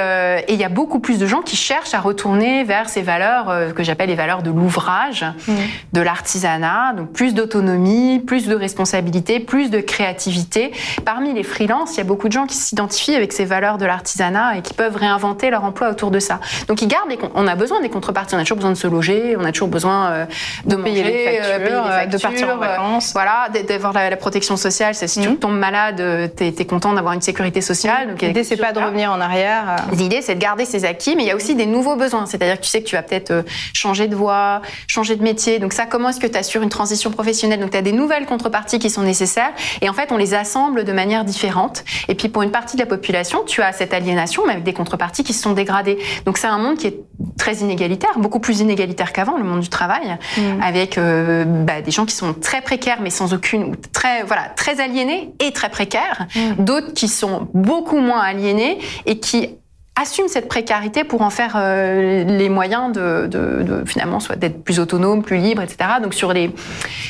il 0.49 0.56
y 0.56 0.64
a 0.64 0.69
beaucoup 0.69 1.00
plus 1.00 1.19
de 1.19 1.26
gens 1.26 1.43
qui 1.43 1.56
cherchent 1.56 1.94
à 1.94 2.00
retourner 2.00 2.64
vers 2.64 2.88
ces 2.88 3.02
valeurs 3.02 3.71
que 3.72 3.82
j'appelle 3.82 4.08
les 4.08 4.14
valeurs 4.14 4.42
de 4.42 4.50
l'ouvrage, 4.50 5.24
mmh. 5.24 5.52
de 5.92 6.00
l'artisanat, 6.00 6.94
donc 6.96 7.12
plus 7.12 7.34
d'autonomie, 7.34 8.20
plus 8.20 8.46
de 8.46 8.54
responsabilité, 8.54 9.40
plus 9.40 9.70
de 9.70 9.80
créativité. 9.80 10.72
Parmi 11.04 11.32
les 11.32 11.42
freelances, 11.42 11.94
il 11.94 11.98
y 11.98 12.00
a 12.00 12.04
beaucoup 12.04 12.28
de 12.28 12.32
gens 12.32 12.46
qui 12.46 12.56
s'identifient 12.56 13.14
avec 13.14 13.32
ces 13.32 13.44
valeurs 13.44 13.78
de 13.78 13.86
l'artisanat 13.86 14.56
et 14.58 14.62
qui 14.62 14.74
peuvent 14.74 14.96
réinventer 14.96 15.50
leur 15.50 15.64
emploi 15.64 15.90
autour 15.90 16.10
de 16.10 16.19
ça. 16.19 16.40
Donc 16.69 16.82
ils 16.82 16.88
gardent, 16.88 17.12
on 17.34 17.46
a 17.46 17.54
besoin 17.54 17.80
des 17.80 17.88
contreparties, 17.88 18.34
on 18.34 18.38
a 18.38 18.42
toujours 18.42 18.58
besoin 18.58 18.72
de 18.72 18.76
se 18.76 18.86
loger, 18.86 19.36
on 19.38 19.44
a 19.44 19.52
toujours 19.52 19.69
besoin 19.69 20.10
euh, 20.10 20.26
de, 20.64 20.76
payer, 20.76 21.02
les 21.02 21.25
factures, 21.25 21.56
payer, 21.56 21.64
les 21.64 21.72
factures, 21.72 22.18
de 22.18 22.22
partir 22.22 22.48
en 22.54 22.58
vacances. 22.58 23.12
voilà, 23.12 23.48
d'avoir 23.68 23.92
la, 23.92 24.16
protection 24.16 24.56
sociale. 24.56 24.94
Si 24.94 25.20
tu 25.20 25.28
mmh. 25.28 25.36
tombes 25.36 25.58
malade, 25.58 26.32
tu 26.36 26.44
es, 26.44 26.64
content 26.64 26.92
d'avoir 26.92 27.14
une 27.14 27.22
sécurité 27.22 27.60
sociale. 27.60 28.14
L'idée, 28.20 28.44
c'est 28.44 28.56
pas 28.56 28.72
de 28.72 28.78
revenir 28.78 29.10
en 29.10 29.20
arrière. 29.20 29.76
L'idée, 29.92 30.22
c'est 30.22 30.34
de 30.34 30.40
garder 30.40 30.64
ses 30.64 30.84
acquis, 30.84 31.16
mais 31.16 31.25
il 31.25 31.26
y 31.26 31.30
a 31.30 31.36
aussi 31.36 31.54
des 31.54 31.66
nouveaux 31.66 31.96
besoins. 31.96 32.26
C'est-à-dire 32.26 32.56
que 32.56 32.64
tu 32.64 32.68
sais 32.68 32.82
que 32.82 32.88
tu 32.88 32.96
vas 32.96 33.02
peut-être 33.02 33.30
euh, 33.30 33.42
changer 33.73 34.09
de 34.09 34.17
voie, 34.17 34.62
changer 34.87 35.17
de 35.17 35.23
métier. 35.23 35.59
Donc 35.59 35.73
ça, 35.73 35.87
comment 35.87 36.09
est-ce 36.11 36.20
que 36.20 36.26
tu 36.26 36.38
assures 36.38 36.62
une 36.62 36.69
transition 36.69 37.11
professionnelle? 37.11 37.61
Donc 37.61 37.70
tu 37.70 37.76
as 37.76 37.82
des 37.82 37.93
nouvelles 37.93 38.26
contreparties 38.26 38.79
qui 38.79 38.91
sont 38.91 39.03
nécessaires 39.03 39.53
et 39.81 39.88
en 39.88 39.93
fait, 39.93 40.12
on 40.12 40.17
les 40.17 40.35
assemble 40.35 40.85
de 40.85 40.93
manière 40.93 41.25
différente. 41.25 41.85
Et 42.09 42.14
puis 42.14 42.29
pour 42.29 42.43
une 42.43 42.50
partie 42.50 42.76
de 42.76 42.82
la 42.82 42.87
population, 42.87 43.44
tu 43.44 43.62
as 43.62 43.73
cette 43.73 43.94
aliénation 43.94 44.43
mais 44.47 44.53
avec 44.53 44.64
des 44.64 44.73
contreparties 44.73 45.25
qui 45.25 45.32
se 45.32 45.43
sont 45.43 45.53
dégradées. 45.53 45.99
Donc 46.26 46.38
c'est 46.38 46.47
un 46.47 46.59
monde 46.59 46.76
qui 46.76 46.87
est 46.87 47.00
très 47.38 47.56
inégalitaire, 47.56 48.19
beaucoup 48.19 48.41
plus 48.41 48.61
inégalitaire 48.61 49.12
qu'avant, 49.12 49.37
le 49.37 49.44
monde 49.44 49.61
du 49.61 49.69
travail, 49.69 50.19
mm. 50.37 50.62
avec 50.62 50.99
euh, 50.99 51.44
bah, 51.44 51.81
des 51.81 51.91
gens 51.91 52.06
qui 52.06 52.14
sont 52.14 52.35
très 52.35 52.61
précaires 52.61 52.99
mais 53.00 53.11
sans 53.11 53.35
aucune, 53.35 53.76
très 53.93 54.23
voilà, 54.25 54.44
très 54.56 54.81
aliénés 54.81 55.32
et 55.41 55.53
très 55.53 55.70
précaires, 55.70 56.26
mm. 56.35 56.64
d'autres 56.64 56.93
qui 56.94 57.09
sont 57.09 57.49
beaucoup 57.55 57.99
moins 57.99 58.20
aliénés 58.20 58.79
et 59.06 59.19
qui 59.19 59.56
assume 59.94 60.26
cette 60.26 60.48
précarité 60.48 61.04
pour 61.04 61.20
en 61.20 61.28
faire 61.28 61.52
euh, 61.56 62.24
les 62.24 62.48
moyens 62.48 62.92
de, 62.92 63.26
de, 63.26 63.62
de 63.62 63.84
finalement 63.86 64.20
soit 64.20 64.36
d'être 64.36 64.64
plus 64.64 64.80
autonome, 64.80 65.22
plus 65.22 65.36
libre, 65.36 65.60
etc. 65.60 65.90
Donc 66.02 66.14
sur 66.14 66.32
les 66.32 66.50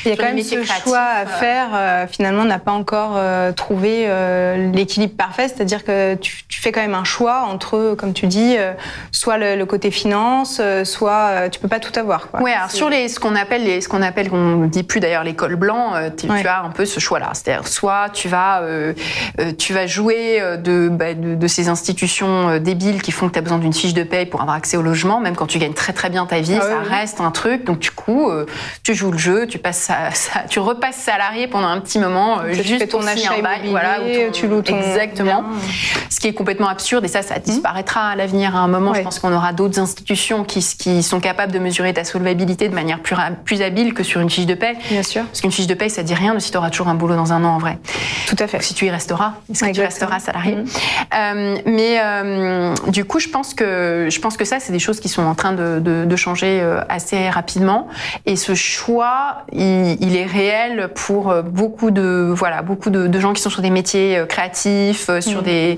il 0.05 0.09
y 0.09 0.11
a 0.11 0.17
quand 0.17 0.25
même 0.25 0.43
ce 0.43 0.61
choix 0.63 0.97
à 0.97 1.21
euh, 1.21 1.25
faire. 1.25 1.69
Euh, 1.73 2.07
finalement, 2.07 2.41
on 2.41 2.45
n'a 2.45 2.59
pas 2.59 2.73
encore 2.73 3.17
trouvé 3.55 4.07
l'équilibre 4.73 5.15
parfait, 5.15 5.47
c'est-à-dire 5.47 5.83
que 5.83 6.15
tu, 6.15 6.43
tu, 6.47 6.61
fais 6.61 6.71
quand 6.71 6.81
même 6.81 6.93
un 6.93 7.03
choix 7.03 7.45
entre, 7.49 7.95
comme 7.97 8.13
tu 8.13 8.27
dis, 8.27 8.55
soit 9.11 9.37
le, 9.37 9.63
côté 9.65 9.91
finance, 9.91 10.61
soit 10.83 11.49
tu 11.49 11.59
peux 11.59 11.67
pas 11.67 11.79
tout 11.79 11.97
avoir. 11.97 12.29
Quoi. 12.29 12.41
Ouais, 12.41 12.51
alors 12.51 12.71
sur 12.71 12.89
les 12.89 13.07
ce 13.07 13.19
qu'on 13.19 13.35
appelle 13.35 13.63
les 13.63 13.81
ce 13.81 13.87
qu'on 13.87 14.01
appelle 14.01 14.29
qu'on 14.29 14.65
dit 14.65 14.83
plus 14.83 14.99
d'ailleurs 14.99 15.23
l'école 15.23 15.55
blanc, 15.55 15.93
tu, 16.17 16.27
as 16.29 16.63
un 16.63 16.69
peu 16.69 16.85
ce 16.85 16.99
choix-là, 16.99 17.31
c'est-à-dire 17.33 17.67
soit 17.67 18.09
tu 18.09 18.27
vas 18.27 18.61
tu 19.57 19.73
vas 19.73 19.87
jouer 19.87 20.41
de, 20.61 20.89
bah, 20.89 21.13
de, 21.13 21.35
de 21.35 21.47
ces 21.47 21.69
institutions 21.69 22.59
débiles 22.73 23.01
qui 23.01 23.11
font 23.11 23.27
que 23.27 23.33
tu 23.33 23.39
as 23.39 23.41
besoin 23.41 23.59
d'une 23.59 23.73
fiche 23.73 23.93
de 23.93 24.03
paye 24.03 24.25
pour 24.25 24.41
avoir 24.41 24.55
accès 24.55 24.77
au 24.77 24.81
logement, 24.81 25.19
même 25.19 25.35
quand 25.35 25.47
tu 25.47 25.59
gagnes 25.59 25.73
très 25.73 25.93
très 25.93 26.09
bien 26.09 26.25
ta 26.25 26.39
vie, 26.39 26.57
ah 26.59 26.61
ça 26.61 26.79
reste 26.79 27.21
un 27.21 27.31
truc. 27.31 27.63
Donc 27.63 27.79
du 27.79 27.91
coup, 27.91 28.29
euh, 28.29 28.45
tu 28.83 28.95
joues 28.95 29.11
le 29.11 29.17
jeu, 29.17 29.47
tu 29.47 29.59
passes 29.59 29.91
tu 30.49 30.59
repasses 30.59 30.97
salarié 30.97 31.47
pendant 31.47 31.67
un 31.67 31.79
petit 31.79 31.99
moment, 31.99 32.39
euh, 32.39 32.53
juste 32.53 32.79
fais 32.79 32.87
ton 32.87 33.05
achat 33.05 33.37
immobilier, 33.37 33.69
voilà, 33.69 33.97
tu 34.31 34.47
loues 34.47 34.61
ton 34.61 34.77
exactement. 34.77 35.43
Ce 36.09 36.19
qui 36.19 36.27
est 36.27 36.33
complètement 36.33 36.67
absurde 36.67 37.03
et 37.05 37.07
ça, 37.07 37.21
ça 37.21 37.39
disparaîtra 37.39 38.09
à 38.09 38.15
l'avenir. 38.15 38.55
À 38.55 38.59
un 38.59 38.67
moment, 38.67 38.93
je 38.93 39.01
pense 39.01 39.19
qu'on 39.19 39.33
aura 39.33 39.53
d'autres 39.53 39.79
institutions 39.79 40.43
qui, 40.43 40.59
qui 40.77 41.03
sont 41.03 41.19
capables 41.19 41.51
de 41.51 41.59
mesurer 41.59 41.93
ta 41.93 42.03
solvabilité 42.03 42.69
de 42.69 42.75
manière 42.75 42.99
plus, 42.99 43.15
plus 43.45 43.61
habile 43.61 43.93
que 43.93 44.03
sur 44.03 44.21
une 44.21 44.29
fiche 44.29 44.45
de 44.45 44.53
paye. 44.53 44.77
Bien 44.89 45.03
sûr. 45.03 45.23
Parce 45.23 45.41
qu'une 45.41 45.51
fiche 45.51 45.67
de 45.67 45.73
paye, 45.73 45.89
ça 45.89 46.03
dit 46.03 46.13
rien 46.13 46.33
de 46.33 46.39
si 46.39 46.51
tu 46.51 46.57
auras 46.57 46.69
toujours 46.69 46.87
un 46.87 46.95
boulot 46.95 47.15
dans 47.15 47.33
un 47.33 47.43
an 47.43 47.55
en 47.55 47.57
vrai. 47.57 47.77
Tout 48.27 48.35
à 48.39 48.47
fait. 48.47 48.61
si 48.61 48.73
tu 48.73 48.85
y 48.85 48.89
resteras, 48.89 49.33
est-ce 49.51 49.65
que 49.65 49.71
tu 49.71 49.81
resteras 49.81 50.19
salarié 50.19 50.55
mmh. 50.55 50.65
euh, 51.15 51.57
Mais 51.65 51.99
du 52.87 53.05
coup, 53.05 53.19
je 53.19 53.29
pense 53.29 53.53
que 53.53 54.07
je 54.09 54.19
pense 54.19 54.37
que 54.37 54.45
ça, 54.45 54.59
c'est 54.59 54.71
des 54.71 54.79
choses 54.79 54.99
qui 54.99 55.09
sont 55.09 55.23
en 55.23 55.35
train 55.35 55.53
de, 55.53 55.79
de, 55.79 56.05
de 56.05 56.15
changer 56.15 56.59
euh, 56.61 56.81
assez 56.89 57.29
rapidement. 57.29 57.87
Et 58.25 58.35
ce 58.35 58.55
choix, 58.55 59.45
il, 59.51 59.97
il, 60.01 60.15
est 60.15 60.25
réel 60.25 60.89
pour 60.95 61.31
euh, 61.31 61.41
beaucoup 61.41 61.91
de 61.91 62.33
voilà 62.35 62.61
beaucoup 62.61 62.89
de, 62.89 63.07
de, 63.07 63.19
gens 63.19 63.33
qui 63.33 63.41
sont 63.41 63.49
sur 63.49 63.61
des 63.61 63.69
métiers 63.69 64.17
euh, 64.17 64.25
créatifs, 64.25 65.09
sur 65.19 65.41
mmh. 65.41 65.45
des 65.45 65.77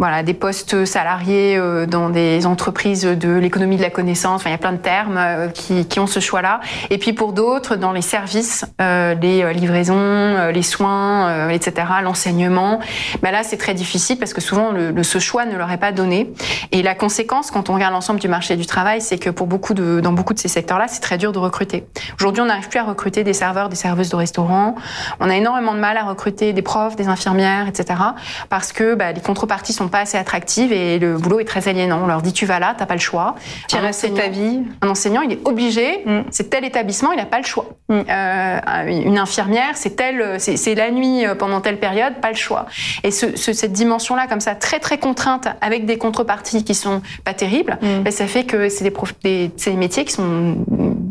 voilà, 0.00 0.22
des 0.22 0.32
postes 0.32 0.86
salariés 0.86 1.58
euh, 1.58 1.84
dans 1.84 2.08
des 2.08 2.46
entreprises 2.46 3.02
de 3.02 3.34
l'économie 3.34 3.76
de 3.76 3.82
la 3.82 3.90
connaissance. 3.90 4.40
Enfin, 4.40 4.48
il 4.48 4.52
y 4.52 4.54
a 4.54 4.58
plein 4.58 4.72
de 4.72 4.78
termes 4.78 5.18
euh, 5.18 5.48
qui, 5.48 5.84
qui 5.84 6.00
ont 6.00 6.06
ce 6.06 6.20
choix-là. 6.20 6.60
Et 6.88 6.96
puis 6.96 7.12
pour 7.12 7.34
d'autres, 7.34 7.76
dans 7.76 7.92
les 7.92 8.00
services, 8.00 8.64
euh, 8.80 9.14
les 9.14 9.52
livraisons, 9.52 10.48
les 10.54 10.62
soins, 10.62 11.50
etc., 11.50 11.86
l'enseignement, 12.02 12.80
bah 13.20 13.30
là, 13.30 13.42
c'est 13.42 13.58
très 13.58 13.74
difficile 13.74 14.18
parce 14.18 14.32
que 14.32 14.40
souvent, 14.40 14.72
ce 15.02 15.18
choix 15.18 15.44
ne 15.44 15.54
leur 15.54 15.70
est 15.70 15.76
pas 15.76 15.92
donné. 15.92 16.32
Et 16.72 16.82
la 16.82 16.94
conséquence, 16.94 17.50
quand 17.50 17.68
on 17.68 17.74
regarde 17.74 17.92
l'ensemble 17.92 18.20
du 18.20 18.28
marché 18.28 18.56
du 18.56 18.64
travail, 18.64 19.02
c'est 19.02 19.18
que 19.18 19.28
pour 19.28 19.48
beaucoup 19.48 19.74
de, 19.74 20.00
dans 20.00 20.12
beaucoup 20.12 20.32
de 20.32 20.38
ces 20.38 20.48
secteurs-là, 20.48 20.86
c'est 20.88 21.00
très 21.00 21.18
dur 21.18 21.32
de 21.32 21.38
recruter. 21.38 21.84
Aujourd'hui, 22.18 22.42
on 22.42 22.46
n'arrive 22.46 22.70
plus 22.70 22.78
à 22.78 22.84
recruter 22.84 23.22
des 23.22 23.34
serveurs, 23.34 23.68
des 23.68 23.76
serveuses 23.76 24.08
de 24.08 24.16
restaurants. 24.16 24.76
On 25.20 25.28
a 25.28 25.36
énormément 25.36 25.74
de 25.74 25.80
mal 25.80 25.98
à 25.98 26.04
recruter 26.04 26.54
des 26.54 26.62
profs, 26.62 26.96
des 26.96 27.08
infirmières, 27.08 27.68
etc., 27.68 28.00
parce 28.48 28.72
que 28.72 28.94
bah, 28.94 29.12
les 29.12 29.20
contreparties 29.20 29.74
sont 29.74 29.89
pas 29.90 30.00
assez 30.00 30.16
attractives 30.16 30.72
et 30.72 30.98
le 30.98 31.16
boulot 31.16 31.40
est 31.40 31.44
très 31.44 31.68
aliénant. 31.68 32.00
On 32.02 32.06
leur 32.06 32.22
dit 32.22 32.32
tu 32.32 32.46
vas 32.46 32.58
là, 32.58 32.74
t'as 32.76 32.86
pas 32.86 32.94
le 32.94 33.00
choix. 33.00 33.34
Tu 33.68 33.76
restes 33.76 34.14
ta 34.14 34.28
vie. 34.28 34.62
Un 34.82 34.88
enseignant, 34.88 35.22
il 35.22 35.32
est 35.32 35.40
obligé. 35.46 36.02
Mm. 36.06 36.20
C'est 36.30 36.50
tel 36.50 36.64
établissement, 36.64 37.12
il 37.12 37.18
n'a 37.18 37.26
pas 37.26 37.38
le 37.38 37.44
choix. 37.44 37.66
Mm. 37.88 38.00
Euh, 38.08 38.86
une 38.86 39.18
infirmière, 39.18 39.72
c'est 39.74 39.96
tel, 39.96 40.38
c'est 40.38 40.74
la 40.74 40.90
nuit 40.90 41.26
euh, 41.26 41.34
pendant 41.34 41.60
telle 41.60 41.78
période, 41.78 42.14
pas 42.20 42.30
le 42.30 42.36
choix. 42.36 42.66
Et 43.02 43.10
ce, 43.10 43.36
cette 43.36 43.72
dimension-là, 43.72 44.26
comme 44.26 44.40
ça, 44.40 44.54
très 44.54 44.78
très 44.78 44.98
contrainte, 44.98 45.48
avec 45.60 45.86
des 45.86 45.98
contreparties 45.98 46.64
qui 46.64 46.74
sont 46.74 47.02
pas 47.24 47.34
terribles, 47.34 47.78
mm. 47.82 48.02
ben, 48.02 48.12
ça 48.12 48.26
fait 48.26 48.44
que 48.44 48.68
c'est 48.68 48.84
des, 48.84 48.92
des, 49.22 49.48
des, 49.48 49.72
métiers 49.72 50.04
qui 50.04 50.12
sont 50.12 50.56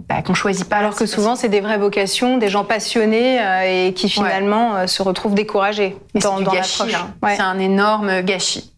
bah, 0.07 0.21
qu'on 0.21 0.33
choisit 0.33 0.67
pas. 0.67 0.77
Alors 0.77 0.95
que 0.95 1.05
souvent, 1.05 1.35
c'est 1.35 1.49
des 1.49 1.61
vraies 1.61 1.77
vocations, 1.77 2.37
des 2.37 2.49
gens 2.49 2.63
passionnés 2.63 3.41
euh, 3.41 3.87
et 3.87 3.93
qui 3.93 4.09
finalement 4.09 4.87
se 4.87 5.01
retrouvent 5.01 5.35
découragés 5.35 5.97
dans, 6.15 6.39
dans 6.39 6.53
l'approche. 6.53 6.93
Hein. 6.93 7.13
Ouais. 7.21 7.35
C'est 7.35 7.41
un 7.41 7.59
énorme 7.59 8.21
gâchis. 8.21 8.71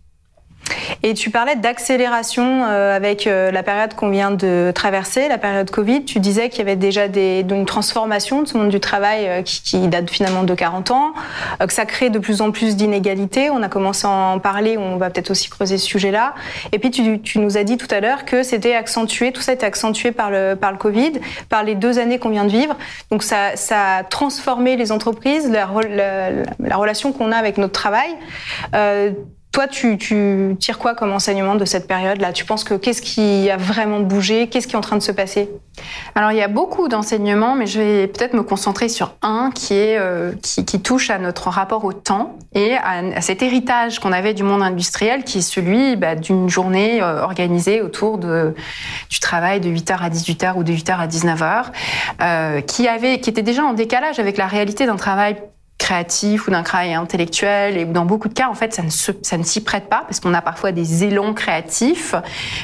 Et 1.03 1.13
tu 1.13 1.29
parlais 1.29 1.55
d'accélération 1.55 2.63
euh, 2.63 2.95
avec 2.95 3.27
euh, 3.27 3.51
la 3.51 3.63
période 3.63 3.93
qu'on 3.95 4.09
vient 4.09 4.31
de 4.31 4.71
traverser, 4.73 5.27
la 5.27 5.37
période 5.37 5.69
Covid. 5.71 6.05
Tu 6.05 6.19
disais 6.19 6.49
qu'il 6.49 6.59
y 6.59 6.61
avait 6.61 6.75
déjà 6.75 7.07
des, 7.07 7.45
une 7.49 7.65
transformation 7.65 8.41
de 8.43 8.47
ce 8.47 8.57
monde 8.57 8.69
du 8.69 8.79
travail 8.79 9.27
euh, 9.27 9.41
qui, 9.41 9.61
qui, 9.61 9.87
date 9.87 10.09
finalement 10.09 10.43
de 10.43 10.53
40 10.53 10.91
ans, 10.91 11.13
que 11.59 11.73
ça 11.73 11.85
crée 11.85 12.09
de 12.09 12.19
plus 12.19 12.41
en 12.41 12.51
plus 12.51 12.75
d'inégalités. 12.75 13.49
On 13.49 13.63
a 13.63 13.69
commencé 13.69 14.05
à 14.05 14.09
en 14.09 14.39
parler, 14.39 14.77
on 14.77 14.97
va 14.97 15.09
peut-être 15.09 15.31
aussi 15.31 15.49
creuser 15.49 15.77
ce 15.77 15.85
sujet-là. 15.85 16.33
Et 16.71 16.79
puis 16.79 16.91
tu, 16.91 17.19
tu, 17.19 17.39
nous 17.39 17.57
as 17.57 17.63
dit 17.63 17.77
tout 17.77 17.87
à 17.89 17.99
l'heure 17.99 18.25
que 18.25 18.43
c'était 18.43 18.75
accentué, 18.75 19.31
tout 19.31 19.41
ça 19.41 19.53
était 19.53 19.65
accentué 19.65 20.11
par 20.11 20.29
le, 20.29 20.55
par 20.55 20.71
le 20.71 20.77
Covid, 20.77 21.13
par 21.49 21.63
les 21.63 21.75
deux 21.75 21.99
années 21.99 22.19
qu'on 22.19 22.29
vient 22.29 22.45
de 22.45 22.51
vivre. 22.51 22.75
Donc 23.09 23.23
ça, 23.23 23.55
ça 23.55 23.97
a 23.97 24.03
transformé 24.03 24.75
les 24.75 24.91
entreprises, 24.91 25.49
la, 25.49 25.67
la, 25.89 26.29
la 26.59 26.75
relation 26.75 27.11
qu'on 27.11 27.31
a 27.31 27.37
avec 27.37 27.57
notre 27.57 27.73
travail. 27.73 28.09
Euh, 28.75 29.11
toi, 29.51 29.67
tu, 29.67 29.97
tu, 29.97 30.55
tires 30.59 30.79
quoi 30.79 30.95
comme 30.95 31.11
enseignement 31.11 31.55
de 31.55 31.65
cette 31.65 31.85
période-là? 31.85 32.31
Tu 32.31 32.45
penses 32.45 32.63
que 32.63 32.73
qu'est-ce 32.73 33.01
qui 33.01 33.49
a 33.49 33.57
vraiment 33.57 33.99
bougé? 33.99 34.47
Qu'est-ce 34.47 34.65
qui 34.65 34.73
est 34.73 34.77
en 34.77 34.81
train 34.81 34.95
de 34.95 35.01
se 35.01 35.11
passer? 35.11 35.49
Alors, 36.15 36.31
il 36.31 36.37
y 36.37 36.41
a 36.41 36.47
beaucoup 36.47 36.87
d'enseignements, 36.87 37.55
mais 37.55 37.67
je 37.67 37.79
vais 37.79 38.07
peut-être 38.07 38.33
me 38.33 38.43
concentrer 38.43 38.87
sur 38.87 39.15
un 39.21 39.51
qui, 39.53 39.73
est, 39.73 39.97
euh, 39.97 40.31
qui, 40.41 40.63
qui, 40.63 40.81
touche 40.81 41.09
à 41.09 41.17
notre 41.17 41.49
rapport 41.49 41.83
au 41.83 41.91
temps 41.91 42.37
et 42.53 42.75
à, 42.75 43.19
cet 43.19 43.41
héritage 43.41 43.99
qu'on 43.99 44.13
avait 44.13 44.33
du 44.33 44.43
monde 44.43 44.63
industriel, 44.63 45.25
qui 45.25 45.39
est 45.39 45.41
celui 45.41 45.97
bah, 45.97 46.15
d'une 46.15 46.49
journée 46.49 47.01
euh, 47.01 47.21
organisée 47.21 47.81
autour 47.81 48.19
de, 48.19 48.55
du 49.09 49.19
travail 49.19 49.59
de 49.59 49.69
8h 49.69 49.97
à 49.99 50.09
18h 50.09 50.55
ou 50.55 50.63
de 50.63 50.71
8h 50.71 50.97
à 50.97 51.07
19h, 51.07 51.65
euh, 52.21 52.61
qui, 52.61 52.87
avait, 52.87 53.19
qui 53.19 53.29
était 53.29 53.41
déjà 53.41 53.63
en 53.63 53.73
décalage 53.73 54.19
avec 54.19 54.37
la 54.37 54.47
réalité 54.47 54.85
d'un 54.85 54.95
travail 54.95 55.35
créatif 55.81 56.47
ou 56.47 56.51
d'un 56.51 56.61
travail 56.61 56.93
intellectuel. 56.93 57.75
Et 57.75 57.85
dans 57.85 58.05
beaucoup 58.05 58.29
de 58.29 58.33
cas, 58.33 58.47
en 58.49 58.53
fait, 58.53 58.73
ça 58.73 58.83
ne, 58.83 58.89
se, 58.89 59.11
ça 59.23 59.37
ne 59.37 59.43
s'y 59.43 59.63
prête 59.63 59.89
pas 59.89 60.03
parce 60.07 60.19
qu'on 60.19 60.33
a 60.33 60.41
parfois 60.41 60.71
des 60.71 61.03
élans 61.03 61.33
créatifs. 61.33 62.13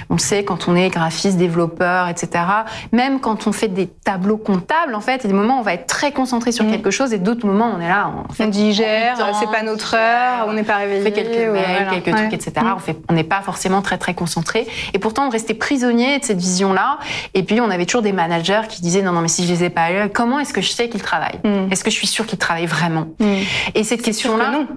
On 0.10 0.20
sait 0.20 0.44
quand 0.44 0.68
on 0.68 0.76
est 0.76 0.90
graphiste, 0.90 1.38
développeur, 1.38 2.08
etc. 2.10 2.44
Même 2.92 3.20
quand 3.20 3.48
on 3.48 3.52
fait 3.52 3.70
des 3.70 3.88
tableaux 3.88 4.38
comptables, 4.38 4.94
en 4.94 5.02
fait, 5.02 5.16
il 5.16 5.24
y 5.24 5.26
a 5.26 5.30
des 5.30 5.34
moments 5.34 5.58
où 5.58 5.60
on 5.62 5.64
va 5.64 5.74
être 5.74 5.88
très 5.88 6.12
concentré 6.12 6.52
sur 6.52 6.64
mmh. 6.66 6.72
quelque 6.72 6.92
chose 6.92 7.12
et 7.12 7.18
d'autres 7.18 7.48
moments 7.48 7.74
on 7.76 7.82
est 7.82 7.88
là, 7.88 8.12
fait, 8.34 8.46
on 8.46 8.50
digère, 8.50 9.18
c'est 9.40 9.52
pas 9.52 9.64
notre 9.64 9.96
heure, 9.96 10.46
on 10.48 10.54
n'est 10.54 10.64
pas 10.64 10.78
réveillé. 10.78 11.02
On 11.02 11.04
fait 11.04 11.12
quelques 11.12 11.52
mails, 11.52 11.66
voilà. 11.66 11.92
quelques 12.00 12.08
ouais. 12.08 12.30
trucs, 12.30 12.34
etc. 12.34 12.54
Mmh. 12.62 12.74
On 12.76 12.80
fait, 12.80 12.98
on 13.10 13.14
n'est 13.14 13.24
pas 13.24 13.42
forcément 13.42 13.82
très 13.82 13.98
très 13.98 14.14
concentré. 14.14 14.68
Et 14.94 15.00
pourtant, 15.00 15.28
on 15.28 15.30
restait 15.30 15.56
prisonnier 15.56 16.20
de 16.20 16.24
cette 16.24 16.38
vision-là. 16.40 17.00
Et 17.34 17.42
puis, 17.44 17.60
on 17.62 17.70
avait 17.70 17.86
toujours 17.86 18.04
des 18.04 18.14
managers 18.14 18.62
qui 18.70 18.82
disaient 18.82 19.02
non 19.02 19.12
non 19.12 19.22
mais 19.22 19.28
si 19.28 19.46
je 19.48 19.52
les 19.52 19.64
ai 19.64 19.70
pas 19.70 19.92
eu, 19.92 20.10
comment 20.10 20.40
est-ce 20.40 20.54
que 20.54 20.62
je 20.62 20.70
sais 20.70 20.88
qu'ils 20.88 21.02
travaillent? 21.02 21.40
Mmh. 21.44 21.72
Est-ce 21.72 21.84
que 21.84 21.90
je 21.90 21.96
suis 21.96 22.08
sûre 22.08 22.28
qu'ils 22.28 22.38
travaillent 22.38 22.68
vraiment? 22.68 23.08
Mmh. 23.20 23.36
Et 23.76 23.84
cette 23.84 24.02
question-là, 24.02 24.52
non. 24.52 24.68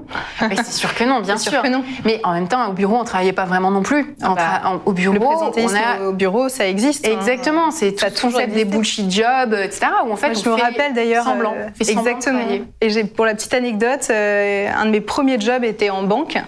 c'est 0.56 0.72
sûr 0.72 0.94
que 0.94 1.04
non, 1.04 1.20
bien 1.20 1.36
sûr. 1.36 1.52
sûr. 1.52 1.62
que 1.62 1.68
non. 1.68 1.84
Mais 2.04 2.20
en 2.24 2.32
même 2.32 2.48
temps, 2.48 2.68
au 2.68 2.72
bureau, 2.72 2.96
on 2.96 3.04
travaillait 3.04 3.32
pas 3.32 3.44
vraiment 3.44 3.70
non 3.70 3.82
plus. 3.82 4.14
Ah 4.22 4.34
bah, 4.34 4.62
en, 4.64 4.80
au 4.86 4.92
bureau, 4.92 5.16
on 5.18 5.74
a 5.74 6.08
au 6.08 6.12
bureau, 6.12 6.48
ça 6.48 6.66
existe. 6.66 7.06
Exactement, 7.06 7.66
hein. 7.66 7.70
c'est 7.70 7.92
tout 7.92 8.06
le 8.06 8.32
concept 8.32 8.54
des 8.54 8.64
bullshit 8.64 9.10
jobs, 9.10 9.54
etc. 9.54 9.86
Où 10.06 10.12
en 10.12 10.16
fait, 10.16 10.28
Moi, 10.28 10.40
je 10.42 10.48
me 10.48 10.54
rappelle 10.54 10.94
d'ailleurs 10.94 11.24
semblant. 11.24 11.54
Euh, 11.54 11.68
exactement. 11.80 12.40
Et 12.80 12.90
j'ai 12.90 13.04
pour 13.04 13.26
la 13.26 13.34
petite 13.34 13.54
anecdote, 13.54 14.06
euh, 14.10 14.68
un 14.74 14.86
de 14.86 14.90
mes 14.90 15.00
premiers 15.00 15.40
jobs 15.40 15.64
était 15.64 15.90
en 15.90 16.02
banque 16.02 16.38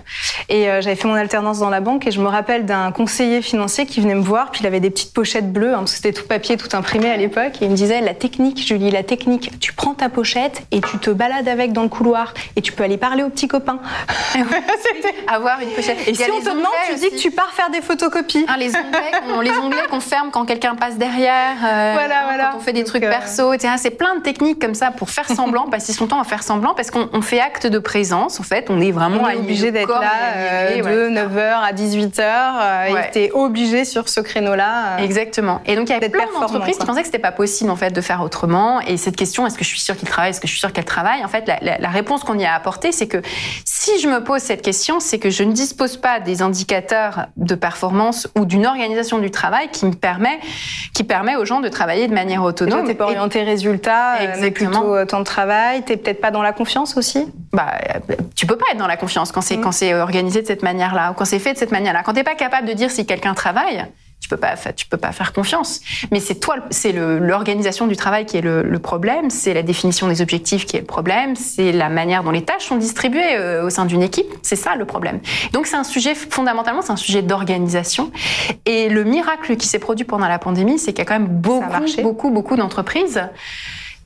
et 0.48 0.68
euh, 0.68 0.80
j'avais 0.80 0.96
fait 0.96 1.08
mon 1.08 1.14
alternance 1.14 1.58
dans 1.58 1.70
la 1.70 1.80
banque 1.80 2.06
et 2.06 2.10
je 2.10 2.20
me 2.20 2.26
rappelle 2.26 2.64
d'un 2.64 2.92
conseiller 2.92 3.42
financier 3.42 3.86
qui 3.86 4.00
venait 4.00 4.14
me 4.14 4.22
voir, 4.22 4.50
puis 4.50 4.60
il 4.62 4.66
avait 4.66 4.80
des 4.80 4.90
petites 4.90 5.12
pochettes 5.12 5.52
bleues, 5.52 5.74
hein, 5.74 5.78
parce 5.78 5.92
que 5.92 5.96
c'était 5.96 6.12
tout 6.12 6.26
papier, 6.26 6.56
tout 6.56 6.74
imprimé 6.76 7.10
à 7.10 7.16
l'époque, 7.16 7.60
et 7.60 7.66
il 7.66 7.70
me 7.70 7.76
disait 7.76 8.00
la 8.00 8.14
technique, 8.14 8.64
Julie, 8.66 8.90
la 8.90 9.02
technique, 9.02 9.58
tu 9.60 9.72
prends 9.72 9.94
ta 9.94 10.08
pochette 10.08 10.62
et 10.70 10.80
tu 10.80 10.98
te 10.98 11.10
balades 11.10 11.48
avec 11.48 11.71
dans 11.72 11.82
le 11.82 11.88
couloir 11.88 12.34
et 12.56 12.62
tu 12.62 12.72
peux 12.72 12.84
aller 12.84 12.96
parler 12.96 13.22
aux 13.22 13.28
petits 13.28 13.48
copains. 13.48 13.78
Avoir 15.28 15.60
une 15.60 15.70
pochette. 15.70 15.98
Et, 16.06 16.14
si 16.14 16.30
on 16.30 16.40
te 16.40 16.50
demande, 16.50 16.72
tu 16.88 16.94
dis 16.96 17.10
que 17.10 17.16
tu 17.18 17.30
pars 17.30 17.52
faire 17.52 17.70
des 17.70 17.80
photocopies. 17.80 18.46
Ah, 18.48 18.56
les 18.56 18.70
onglets, 18.70 19.42
les 19.50 19.58
onglets 19.58 19.88
qu'on 19.90 20.00
ferme 20.00 20.30
quand 20.30 20.44
quelqu'un 20.44 20.74
passe 20.74 20.96
derrière. 20.96 21.56
Euh, 21.64 21.92
voilà, 21.94 22.24
voilà. 22.24 22.50
Quand 22.52 22.58
on 22.58 22.60
fait 22.60 22.72
des 22.72 22.84
trucs 22.84 23.04
euh... 23.04 23.10
perso, 23.10 23.52
etc. 23.52 23.74
C'est 23.76 23.90
plein 23.90 24.16
de 24.16 24.20
techniques 24.20 24.60
comme 24.60 24.74
ça 24.74 24.90
pour 24.90 25.10
faire 25.10 25.28
semblant, 25.28 25.66
passer 25.70 25.92
son 25.92 26.06
temps 26.06 26.20
à 26.20 26.24
faire 26.24 26.42
semblant, 26.42 26.74
parce 26.74 26.90
qu'on 26.90 27.22
fait 27.22 27.40
acte 27.40 27.66
de 27.66 27.78
présence. 27.78 28.40
En 28.40 28.42
fait, 28.42 28.66
on 28.68 28.80
est 28.80 28.90
vraiment 28.90 29.22
on 29.22 29.28
est 29.28 29.36
obligé 29.36 29.70
d'être 29.70 29.88
là 29.88 30.10
euh, 30.36 30.76
de 30.76 30.82
ouais, 30.82 31.22
9h 31.22 31.62
à 31.62 31.72
18h. 31.72 32.20
Euh, 32.20 32.92
ouais. 32.92 33.10
Et 33.14 33.30
obligé 33.32 33.84
sur 33.84 34.08
ce 34.08 34.20
créneau-là. 34.20 35.00
Exactement. 35.00 35.60
Et 35.66 35.76
donc, 35.76 35.88
il 35.88 35.92
y 35.92 35.94
avait 35.94 36.08
plein 36.08 36.26
d'entreprises 36.32 36.78
qui 36.78 36.86
pensaient 36.86 37.00
que 37.00 37.06
c'était 37.06 37.18
pas 37.18 37.32
possible, 37.32 37.70
en 37.70 37.76
fait, 37.76 37.90
de 37.90 38.00
faire 38.00 38.22
autrement. 38.22 38.80
Et 38.80 38.96
cette 38.96 39.16
question, 39.16 39.46
est-ce 39.46 39.56
que 39.56 39.64
je 39.64 39.68
suis 39.68 39.80
sûre 39.80 39.96
qu'il 39.96 40.08
travaille, 40.08 40.30
est-ce 40.30 40.40
que 40.40 40.46
je 40.46 40.52
suis 40.52 40.60
sûre 40.60 40.72
qu'elle 40.72 40.84
travaille? 40.84 41.24
En 41.24 41.28
fait, 41.28 41.46
la, 41.46 41.58
la, 41.62 41.78
la 41.78 41.88
réponse 41.88 42.24
qu'on 42.24 42.38
y 42.38 42.44
a 42.44 42.54
apportée, 42.54 42.92
c'est 42.92 43.08
que 43.08 43.22
si 43.64 43.98
je 44.00 44.08
me 44.08 44.22
pose 44.22 44.40
cette 44.40 44.62
question, 44.62 45.00
c'est 45.00 45.18
que 45.18 45.30
je 45.30 45.42
ne 45.42 45.52
dispose 45.52 45.96
pas 45.96 46.20
des 46.20 46.42
indicateurs 46.42 47.26
de 47.36 47.54
performance 47.54 48.28
ou 48.38 48.44
d'une 48.44 48.66
organisation 48.66 49.18
du 49.18 49.30
travail 49.30 49.68
qui 49.72 49.86
me 49.86 49.92
permet, 49.92 50.38
qui 50.94 51.04
permet 51.04 51.36
aux 51.36 51.44
gens 51.44 51.60
de 51.60 51.68
travailler 51.68 52.06
de 52.06 52.14
manière 52.14 52.42
autonome. 52.42 52.86
Tu 52.86 52.94
pas 52.94 53.04
orienté 53.04 53.42
résultat, 53.42 54.18
mais 54.40 54.50
plutôt 54.50 55.04
temps 55.06 55.18
de 55.20 55.24
travail. 55.24 55.82
T'es 55.82 55.96
peut-être 55.96 56.20
pas 56.20 56.30
dans 56.30 56.42
la 56.42 56.52
confiance 56.52 56.96
aussi? 56.96 57.26
Bah, 57.52 57.72
tu 58.34 58.46
peux 58.46 58.56
pas 58.56 58.66
être 58.72 58.78
dans 58.78 58.86
la 58.86 58.96
confiance 58.96 59.32
quand 59.32 59.40
c'est 59.40 59.56
mmh. 59.56 59.60
quand 59.62 59.72
c'est 59.72 59.94
organisé 59.94 60.42
de 60.42 60.46
cette 60.46 60.62
manière-là 60.62 61.10
ou 61.10 61.14
quand 61.14 61.24
c'est 61.24 61.38
fait 61.38 61.54
de 61.54 61.58
cette 61.58 61.72
manière-là. 61.72 62.02
Quand 62.04 62.14
t'es 62.14 62.24
pas 62.24 62.34
capable 62.34 62.68
de 62.68 62.72
dire 62.72 62.90
si 62.90 63.04
quelqu'un 63.06 63.34
travaille, 63.34 63.84
tu 64.22 64.28
peux 64.28 64.36
pas, 64.36 64.54
tu 64.56 64.86
peux 64.86 64.96
pas 64.96 65.10
faire 65.10 65.32
confiance. 65.32 65.80
Mais 66.12 66.20
c'est 66.20 66.36
toi, 66.36 66.56
c'est 66.70 66.92
l'organisation 66.92 67.88
du 67.88 67.96
travail 67.96 68.24
qui 68.24 68.36
est 68.36 68.40
le, 68.40 68.62
le 68.62 68.78
problème, 68.78 69.30
c'est 69.30 69.52
la 69.52 69.62
définition 69.62 70.06
des 70.06 70.22
objectifs 70.22 70.64
qui 70.64 70.76
est 70.76 70.80
le 70.80 70.86
problème, 70.86 71.34
c'est 71.34 71.72
la 71.72 71.88
manière 71.88 72.22
dont 72.22 72.30
les 72.30 72.44
tâches 72.44 72.66
sont 72.66 72.76
distribuées 72.76 73.34
euh, 73.34 73.66
au 73.66 73.70
sein 73.70 73.84
d'une 73.84 74.00
équipe. 74.02 74.28
C'est 74.42 74.56
ça 74.56 74.76
le 74.76 74.84
problème. 74.84 75.18
Donc 75.52 75.66
c'est 75.66 75.76
un 75.76 75.84
sujet 75.84 76.14
fondamentalement, 76.14 76.82
c'est 76.82 76.92
un 76.92 76.96
sujet 76.96 77.22
d'organisation. 77.22 78.12
Et 78.64 78.88
le 78.88 79.02
miracle 79.02 79.56
qui 79.56 79.66
s'est 79.66 79.80
produit 79.80 80.04
pendant 80.04 80.28
la 80.28 80.38
pandémie, 80.38 80.78
c'est 80.78 80.92
qu'il 80.92 81.00
y 81.00 81.02
a 81.02 81.04
quand 81.04 81.18
même 81.18 81.28
beaucoup, 81.28 82.02
beaucoup, 82.02 82.30
beaucoup 82.30 82.56
d'entreprises 82.56 83.22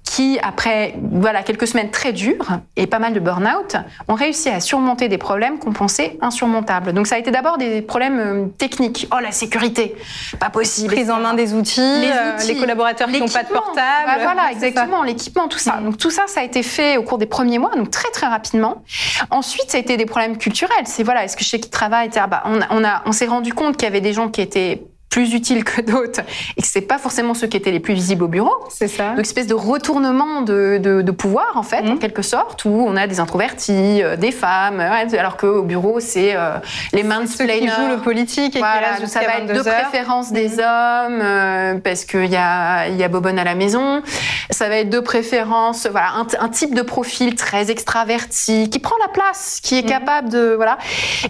qui, 0.07 0.39
après 0.43 0.95
voilà 1.13 1.43
quelques 1.43 1.67
semaines 1.67 1.91
très 1.91 2.13
dures 2.13 2.47
et 2.77 2.87
pas 2.87 2.99
mal 2.99 3.13
de 3.13 3.21
burn-out, 3.21 3.77
ont 4.09 4.15
réussi 4.15 4.49
à 4.49 4.61
surmonter 4.61 5.09
des 5.09 5.19
problèmes 5.19 5.59
qu'on 5.59 5.73
pensait 5.73 6.17
insurmontables. 6.23 6.93
Donc 6.93 7.07
ça 7.07 7.17
a 7.17 7.19
été 7.19 7.31
d'abord 7.31 7.59
des 7.59 7.83
problèmes 7.83 8.19
euh, 8.19 8.47
techniques. 8.57 9.09
Oh 9.13 9.19
la 9.21 9.33
sécurité, 9.33 9.95
pas 10.39 10.49
possible. 10.49 10.95
Prise 10.95 11.11
en 11.11 11.19
main 11.19 11.35
des 11.35 11.53
outils, 11.55 11.81
les, 11.81 12.11
euh, 12.11 12.37
outils, 12.37 12.55
les 12.55 12.59
collaborateurs 12.59 13.09
qui 13.09 13.21
n'ont 13.21 13.29
pas 13.29 13.43
de 13.43 13.49
portable. 13.49 13.77
Bah, 14.07 14.19
voilà, 14.23 14.53
exactement, 14.53 15.03
l'équipement, 15.03 15.49
tout 15.49 15.59
ça. 15.59 15.77
Mmh. 15.77 15.85
Donc 15.85 15.99
tout 15.99 16.11
ça, 16.11 16.23
ça 16.27 16.41
a 16.41 16.45
été 16.45 16.63
fait 16.63 16.97
au 16.97 17.03
cours 17.03 17.19
des 17.19 17.27
premiers 17.27 17.59
mois, 17.59 17.75
donc 17.77 17.91
très 17.91 18.11
très 18.11 18.27
rapidement. 18.27 18.83
Ensuite, 19.31 19.71
ça 19.71 19.77
a 19.79 19.81
été 19.81 19.97
des 19.97 20.07
problèmes 20.07 20.39
culturels. 20.39 20.87
C'est 20.87 21.03
voilà, 21.03 21.25
est-ce 21.25 21.37
que 21.37 21.45
je 21.45 21.49
sais 21.49 21.61
qui 21.61 21.71
travaille, 21.71 22.11
bah, 22.31 22.43
on, 22.45 22.61
on, 22.71 22.85
a, 22.85 23.03
on 23.07 23.13
s'est 23.13 23.27
rendu 23.27 23.53
compte 23.53 23.77
qu'il 23.77 23.85
y 23.85 23.89
avait 23.89 24.01
des 24.01 24.13
gens 24.13 24.29
qui 24.29 24.41
étaient 24.41 24.83
plus 25.11 25.35
utiles 25.35 25.65
que 25.65 25.81
d'autres 25.81 26.21
et 26.57 26.63
que 26.63 26.69
c'est 26.69 26.83
pas 26.83 26.99
forcément 26.99 27.35
ceux 27.35 27.47
qui 27.47 27.57
étaient 27.57 27.71
les 27.71 27.81
plus 27.81 27.95
visibles 27.95 28.25
au 28.25 28.29
bureau. 28.29 28.55
C'est 28.69 28.89
ça. 28.89 29.11
Donc, 29.11 29.21
espèce 29.21 29.47
de 29.47 29.55
retournement 29.55 30.43
de, 30.43 30.79
de, 30.83 31.03
de 31.03 31.11
pouvoir, 31.11 31.53
en 31.57 31.63
fait, 31.63 31.83
mmh. 31.83 31.93
en 31.93 31.97
quelque 31.97 32.23
sorte, 32.23 32.65
où 32.65 32.85
on 32.87 32.97
a 32.97 33.07
des 33.07 33.21
introvertis, 33.21 34.03
euh, 34.03 34.17
des 34.17 34.33
femmes, 34.33 34.79
ouais, 34.79 35.19
alors 35.19 35.37
qu'au 35.37 35.63
bureau, 35.63 36.01
c'est 36.01 36.35
euh, 36.35 36.57
les 36.93 37.03
mains 37.03 37.23
de 37.23 37.29
ceux 37.29 37.47
qui 37.47 37.67
jouent 37.67 37.89
le 37.89 37.99
politique 37.99 38.57
et 38.57 38.59
voilà, 38.59 38.97
qui 39.01 39.09
ça 39.09 39.21
va 39.21 39.39
être 39.39 39.53
de 39.53 39.63
préférence 39.63 40.33
des 40.33 40.49
mmh. 40.49 40.61
hommes, 40.61 41.21
euh, 41.23 41.75
parce 41.83 42.05
qu'il 42.05 42.27
y 42.27 42.37
a, 42.37 42.89
y 42.89 43.03
a 43.03 43.09
Bobonne 43.09 43.39
à 43.39 43.45
la 43.45 43.55
maison. 43.55 44.03
Ça 44.51 44.69
va 44.69 44.77
être 44.77 44.91
de 44.91 45.01
préférence, 45.01 45.87
voilà, 45.91 46.11
un, 46.15 46.27
un, 46.39 46.49
type 46.49 46.75
de 46.75 46.83
profil 46.83 47.35
très 47.35 47.71
extraverti, 47.71 48.71
qui 48.71 48.79
prend 48.79 48.97
la 49.01 49.09
place, 49.09 49.61
qui 49.63 49.79
est 49.79 49.83
mmh. 49.83 49.87
capable 49.87 50.29
de, 50.29 50.55
voilà. 50.55 50.79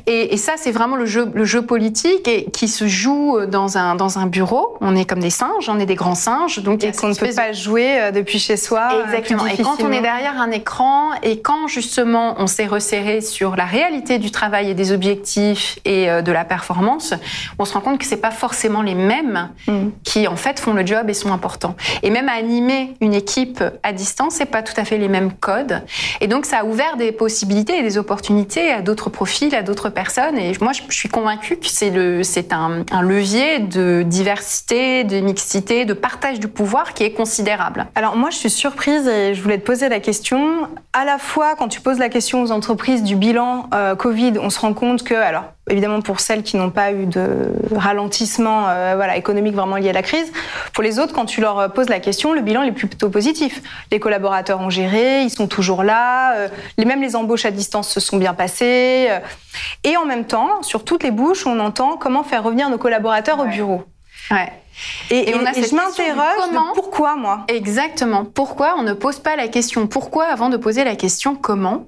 Et, 0.07 0.35
et 0.35 0.37
ça, 0.37 0.55
c'est 0.57 0.73
vraiment 0.73 0.97
le 0.97 1.07
jeu, 1.07 1.31
le 1.33 1.45
jeu 1.45 1.63
politique 1.63 2.27
et 2.29 2.51
qui 2.51 2.69
se 2.69 2.87
joue 2.87 3.39
dans 3.47 3.66
dans 3.67 3.79
un, 3.79 3.95
dans 3.97 4.19
un 4.19 4.27
bureau. 4.27 4.77
On 4.81 4.95
est 4.95 5.05
comme 5.05 5.19
des 5.19 5.31
singes, 5.31 5.69
on 5.69 5.79
est 5.81 5.87
des 5.87 5.97
grands 5.97 6.15
singes. 6.15 6.61
Donc, 6.61 6.85
et 6.85 6.93
qu'on 6.93 7.09
ne 7.09 7.15
peut 7.15 7.35
pas 7.35 7.53
jouer 7.53 8.01
euh, 8.01 8.11
depuis 8.13 8.39
chez 8.39 8.57
soi. 8.57 8.89
Euh, 8.93 9.05
Exactement. 9.05 9.47
Et 9.47 9.57
quand 9.57 9.83
on 9.83 9.91
est 9.91 10.01
derrière 10.01 10.41
un 10.41 10.51
écran 10.51 11.11
et 11.23 11.41
quand 11.41 11.67
justement 11.67 12.37
on 12.39 12.47
s'est 12.47 12.67
resserré 12.67 13.21
sur 13.21 13.57
la 13.57 13.65
réalité 13.65 14.19
du 14.19 14.31
travail 14.31 14.71
et 14.71 14.75
des 14.75 14.93
objectifs 14.93 15.79
et 15.85 16.09
euh, 16.09 16.23
de 16.23 16.31
la 16.31 16.45
performance, 16.45 17.15
on 17.59 17.65
se 17.65 17.75
rend 17.75 17.81
compte 17.81 17.99
que 17.99 18.05
c'est 18.05 18.17
pas 18.17 18.31
forcément 18.31 18.83
les 18.83 18.95
mêmes 18.95 19.51
mm. 19.67 19.89
qui 20.05 20.29
en 20.29 20.37
fait 20.37 20.61
font 20.61 20.73
le 20.73 20.87
job 20.87 21.11
et 21.11 21.15
sont 21.15 21.33
importants. 21.33 21.75
Et 22.03 22.11
même 22.11 22.29
animer 22.29 22.95
une 23.01 23.15
équipe 23.15 23.65
à 23.83 23.93
distance, 23.93 24.35
c'est 24.35 24.47
pas 24.47 24.63
tout 24.63 24.75
à 24.77 24.85
fait 24.85 24.99
les 24.99 25.09
mêmes 25.09 25.33
codes. 25.33 25.83
Et 26.21 26.29
donc 26.29 26.47
ça 26.47 26.59
a 26.59 26.65
ouvert 26.65 26.97
des 26.97 27.11
possibilités 27.11 27.79
et 27.79 27.83
des 27.83 27.99
opportunités 27.99 28.71
à 28.71 28.81
d'autres 28.81 29.11
profils, 29.11 29.55
à 29.55 29.63
d'autres 29.63 29.89
personnes. 29.89 30.39
Et 30.39 30.53
moi, 30.61 30.73
je 30.73 30.95
suis 30.95 31.09
convaincue 31.09 31.57
que 31.57 31.67
c'est 31.67 31.91
le, 31.91 32.23
c'est 32.23 32.53
un, 32.53 32.85
un 32.93 33.03
levier 33.03 33.56
de 33.59 34.03
diversité, 34.03 35.05
de 35.05 35.21
mixité, 35.21 35.85
de 35.85 35.93
partage 35.93 36.41
du 36.41 36.49
pouvoir 36.49 36.95
qui 36.95 37.05
est 37.05 37.13
considérable. 37.13 37.87
Alors 37.95 38.17
moi, 38.17 38.31
je 38.31 38.37
suis 38.37 38.51
surprise 38.51 39.07
et 39.07 39.35
je 39.35 39.43
voulais 39.43 39.59
te 39.59 39.65
poser 39.65 39.89
la 39.89 40.01
question. 40.01 40.69
À 40.93 41.05
la 41.05 41.19
fois, 41.19 41.55
quand 41.57 41.69
tu 41.69 41.81
poses 41.81 41.99
la 41.99 42.09
question 42.09 42.43
aux 42.43 42.51
entreprises 42.51 43.03
du 43.03 43.17
bilan 43.17 43.69
euh, 43.75 43.95
Covid, 43.95 44.35
on 44.41 44.51
se 44.51 44.61
rend 44.61 44.75
compte 44.75 45.03
que, 45.03 45.15
évidemment 45.69 46.01
pour 46.01 46.21
celles 46.21 46.43
qui 46.43 46.57
n'ont 46.57 46.71
pas 46.71 46.93
eu 46.93 47.07
de 47.07 47.53
ralentissement 47.75 48.69
euh, 48.69 48.95
voilà, 48.97 49.17
économique 49.17 49.55
vraiment 49.55 49.77
lié 49.77 49.91
à 49.91 49.93
la 49.93 50.03
crise. 50.03 50.33
Pour 50.73 50.85
les 50.85 50.99
autres, 50.99 51.13
quand 51.13 51.25
tu 51.25 51.41
leur 51.41 51.73
poses 51.73 51.89
la 51.89 52.01
question, 52.01 52.33
le 52.33 52.41
bilan 52.41 52.63
est 52.63 52.73
plutôt 52.73 53.11
positif. 53.11 53.63
Les 53.91 53.99
collaborateurs 53.99 54.61
ont 54.61 54.71
géré, 54.71 55.23
ils 55.23 55.31
sont 55.31 55.49
toujours 55.49 55.83
là, 55.83 56.37
euh, 56.37 56.49
même 56.79 57.03
les 57.03 57.17
embauches 57.17 57.45
à 57.45 57.51
distance 57.51 57.89
se 57.89 58.01
sont 58.01 58.17
bien 58.17 58.35
passées. 58.35 59.09
Euh, 59.11 59.19
et 59.83 59.97
en 59.97 60.05
même 60.05 60.25
temps, 60.25 60.63
sur 60.63 60.85
toutes 60.85 61.03
les 61.03 61.11
bouches, 61.11 61.47
on 61.47 61.59
entend 61.59 61.97
comment 61.97 62.23
faire 62.23 62.45
revenir 62.45 62.71
nos 62.71 62.79
collaborateurs 62.79 63.41
au 63.41 63.47
bureau. 63.47 63.85
Ouais. 64.31 64.53
Et, 65.11 65.35
on 65.35 65.45
a 65.45 65.53
je 65.53 65.75
m'interroge 65.75 66.51
de 66.51 66.75
pourquoi 66.75 67.17
moi? 67.17 67.45
Exactement. 67.49 68.25
Pourquoi 68.25 68.75
on 68.79 68.83
ne 68.83 68.93
pose 68.93 69.19
pas 69.19 69.37
la 69.37 69.49
question? 69.49 69.87
Pourquoi 69.87 70.27
avant 70.27 70.49
de 70.49 70.57
poser 70.57 70.85
la 70.85 70.97
question 70.97 71.35
comment? 71.35 71.87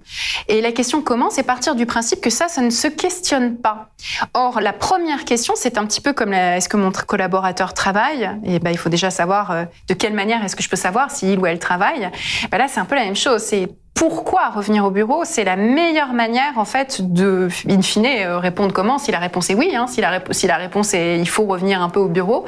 Et 0.48 0.60
la 0.60 0.72
question 0.72 1.02
comment, 1.02 1.30
c'est 1.30 1.42
partir 1.42 1.74
du 1.74 1.86
principe 1.86 2.20
que 2.20 2.30
ça, 2.30 2.48
ça 2.48 2.62
ne 2.62 2.70
se 2.70 2.88
questionne 2.88 3.56
pas. 3.56 3.90
Or, 4.34 4.60
la 4.60 4.72
première 4.72 5.24
question, 5.24 5.54
c'est 5.56 5.78
un 5.78 5.86
petit 5.86 6.00
peu 6.00 6.12
comme 6.12 6.32
est-ce 6.32 6.68
que 6.68 6.76
mon 6.76 6.90
collaborateur 6.90 7.74
travaille? 7.74 8.30
Et 8.44 8.58
ben, 8.58 8.70
il 8.70 8.78
faut 8.78 8.88
déjà 8.88 9.10
savoir 9.10 9.50
euh, 9.50 9.64
de 9.88 9.94
quelle 9.94 10.14
manière 10.14 10.44
est-ce 10.44 10.56
que 10.56 10.62
je 10.62 10.68
peux 10.68 10.76
savoir 10.76 11.10
s'il 11.10 11.38
ou 11.38 11.46
elle 11.46 11.58
travaille? 11.58 12.10
Ben 12.50 12.58
là, 12.58 12.68
c'est 12.68 12.80
un 12.80 12.84
peu 12.84 12.94
la 12.94 13.04
même 13.04 13.16
chose. 13.16 13.42
C'est 13.42 13.68
pourquoi 13.98 14.50
revenir 14.50 14.84
au 14.84 14.90
bureau, 14.90 15.24
c'est 15.24 15.42
la 15.42 15.56
meilleure 15.56 16.12
manière 16.12 16.52
en 16.56 16.64
fait 16.64 17.12
de, 17.12 17.48
in 17.68 17.82
fine, 17.82 18.06
euh, 18.06 18.38
répondre 18.38 18.72
comment. 18.72 18.96
Si 18.96 19.10
la 19.10 19.18
réponse 19.18 19.50
est 19.50 19.54
oui, 19.54 19.74
hein, 19.74 19.86
si, 19.88 20.00
la 20.00 20.20
si 20.30 20.46
la 20.46 20.56
réponse 20.56 20.94
est 20.94 21.18
il 21.18 21.28
faut 21.28 21.42
revenir 21.42 21.82
un 21.82 21.88
peu 21.88 21.98
au 21.98 22.06
bureau. 22.06 22.44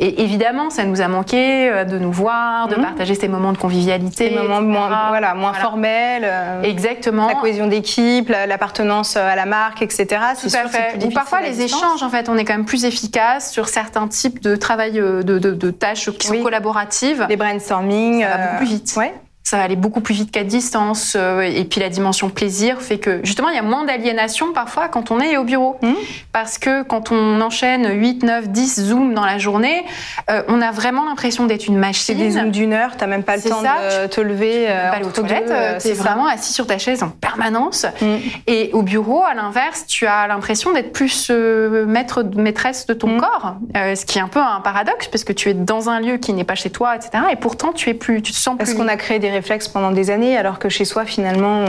Et 0.00 0.24
évidemment, 0.24 0.70
ça 0.70 0.84
nous 0.84 1.00
a 1.00 1.06
manqué 1.06 1.70
euh, 1.70 1.84
de 1.84 2.00
nous 2.00 2.10
voir, 2.10 2.66
de 2.66 2.74
mhm. 2.74 2.82
partager 2.82 3.14
ces 3.14 3.28
moments 3.28 3.52
de 3.52 3.58
convivialité, 3.58 4.30
des 4.30 4.36
moments 4.36 4.60
moins, 4.60 5.08
voilà, 5.08 5.34
moins 5.34 5.52
formels. 5.52 6.24
Euh, 6.26 6.62
Exactement. 6.62 7.28
La 7.28 7.36
cohésion 7.36 7.68
d'équipe, 7.68 8.28
l'appartenance 8.28 9.16
à 9.16 9.36
la 9.36 9.46
marque, 9.46 9.82
etc. 9.82 10.06
Tout 10.40 10.48
à 10.52 10.66
fait. 10.66 11.04
Ou 11.04 11.10
parfois 11.10 11.42
les 11.42 11.60
échanges, 11.62 12.02
en 12.02 12.10
fait, 12.10 12.28
on 12.28 12.36
est 12.36 12.44
quand 12.44 12.54
même 12.54 12.64
plus 12.64 12.84
efficace 12.84 13.52
sur 13.52 13.68
certains 13.68 14.08
types 14.08 14.42
de 14.42 14.56
travail, 14.56 14.94
de, 14.94 15.22
de, 15.22 15.70
tâches 15.70 16.10
qui 16.10 16.26
sont 16.26 16.42
collaboratives. 16.42 17.24
Les 17.28 17.36
brainstorming, 17.36 18.22
ça 18.22 18.28
va 18.28 18.36
beaucoup 18.38 18.56
plus 18.56 18.66
vite. 18.66 18.94
Ouais 18.96 19.14
ça 19.48 19.56
va 19.56 19.62
aller 19.62 19.76
beaucoup 19.76 20.02
plus 20.02 20.14
vite 20.14 20.30
qu'à 20.30 20.44
distance. 20.44 21.16
Euh, 21.16 21.40
et 21.40 21.64
puis 21.64 21.80
la 21.80 21.88
dimension 21.88 22.28
plaisir 22.28 22.82
fait 22.82 22.98
que 22.98 23.20
justement, 23.24 23.48
il 23.48 23.56
y 23.56 23.58
a 23.58 23.62
moins 23.62 23.84
d'aliénation 23.84 24.52
parfois 24.52 24.88
quand 24.88 25.10
on 25.10 25.20
est 25.20 25.38
au 25.38 25.44
bureau. 25.44 25.78
Mmh. 25.80 25.92
Parce 26.32 26.58
que 26.58 26.82
quand 26.82 27.12
on 27.12 27.40
enchaîne 27.40 27.98
8, 27.98 28.24
9, 28.24 28.48
10 28.50 28.80
zooms 28.80 29.14
dans 29.14 29.24
la 29.24 29.38
journée, 29.38 29.86
euh, 30.28 30.42
on 30.48 30.60
a 30.60 30.70
vraiment 30.70 31.06
l'impression 31.06 31.46
d'être 31.46 31.66
une 31.66 31.78
machine. 31.78 32.14
C'est 32.18 32.22
des 32.22 32.32
zooms 32.32 32.50
d'une 32.50 32.74
heure, 32.74 32.90
tu 32.92 32.98
n'as 32.98 33.06
même 33.06 33.22
pas 33.22 33.36
le 33.36 33.42
temps 33.42 33.62
de 33.62 34.06
te 34.08 34.20
lever. 34.20 34.66
Euh, 34.68 34.90
pas 34.90 35.00
aux 35.00 35.10
toilettes, 35.10 35.80
tu 35.80 35.88
es 35.88 35.94
vraiment 35.94 36.26
assis 36.26 36.52
sur 36.52 36.66
ta 36.66 36.76
chaise 36.76 37.02
en 37.02 37.08
permanence. 37.08 37.86
Mmh. 38.02 38.16
Et 38.48 38.68
au 38.74 38.82
bureau, 38.82 39.22
à 39.24 39.32
l'inverse, 39.32 39.86
tu 39.86 40.06
as 40.06 40.26
l'impression 40.26 40.72
d'être 40.74 40.92
plus 40.92 41.30
maître, 41.30 42.22
maîtresse 42.36 42.84
de 42.84 42.92
ton 42.92 43.16
mmh. 43.16 43.20
corps. 43.20 43.54
ce 43.74 44.04
qui 44.04 44.18
est 44.18 44.22
un 44.22 44.28
peu 44.28 44.40
un 44.40 44.60
paradoxe 44.60 45.08
parce 45.08 45.24
que 45.24 45.32
tu 45.32 45.48
es 45.48 45.54
dans 45.54 45.88
un 45.88 46.00
lieu 46.00 46.18
qui 46.18 46.34
n'est 46.34 46.44
pas 46.44 46.54
chez 46.54 46.68
toi, 46.68 46.96
etc. 46.96 47.24
Et 47.32 47.36
pourtant, 47.36 47.72
tu 47.72 47.88
es 47.88 47.94
plus, 47.94 48.20
tu 48.20 48.32
te 48.32 48.36
sens 48.36 48.58
plus. 48.58 48.66
Parce 48.66 48.74
qu'on 48.74 48.88
a 48.88 48.96
créé 48.96 49.18
des 49.18 49.37
pendant 49.72 49.90
des 49.90 50.10
années, 50.10 50.36
alors 50.36 50.58
que 50.58 50.68
chez 50.68 50.84
soi, 50.84 51.04
finalement. 51.04 51.64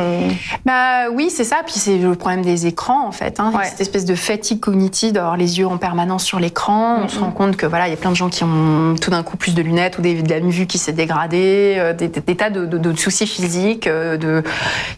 Bah 0.65 1.09
oui, 1.11 1.29
c'est 1.29 1.43
ça. 1.43 1.57
Puis 1.65 1.75
c'est 1.75 1.97
le 1.97 2.15
problème 2.15 2.41
des 2.41 2.67
écrans, 2.67 3.07
en 3.07 3.11
fait. 3.11 3.39
Hein. 3.39 3.51
Cette 3.63 3.81
espèce 3.81 4.05
de 4.05 4.15
fatigue 4.15 4.59
cognitive 4.59 5.13
d'avoir 5.13 5.37
les 5.37 5.59
yeux 5.59 5.67
en 5.67 5.77
permanence 5.77 6.23
sur 6.23 6.39
l'écran. 6.39 6.99
On 7.03 7.07
se 7.07 7.19
rend 7.19 7.31
compte 7.31 7.57
que 7.57 7.65
voilà, 7.65 7.87
il 7.87 7.91
y 7.91 7.93
a 7.93 7.97
plein 7.97 8.11
de 8.11 8.15
gens 8.15 8.29
qui 8.29 8.43
ont 8.43 8.95
tout 8.99 9.11
d'un 9.11 9.23
coup 9.23 9.37
plus 9.37 9.55
de 9.55 9.61
lunettes 9.61 9.97
ou 9.97 10.01
des, 10.01 10.21
de 10.21 10.29
la 10.29 10.39
vue 10.39 10.67
qui 10.67 10.77
s'est 10.77 10.93
dégradée, 10.93 11.75
euh, 11.77 11.93
des, 11.93 12.09
tas 12.09 12.49
de, 12.49 12.93
soucis 12.95 13.27
physiques 13.27 13.87
euh, 13.87 14.17
de, 14.17 14.43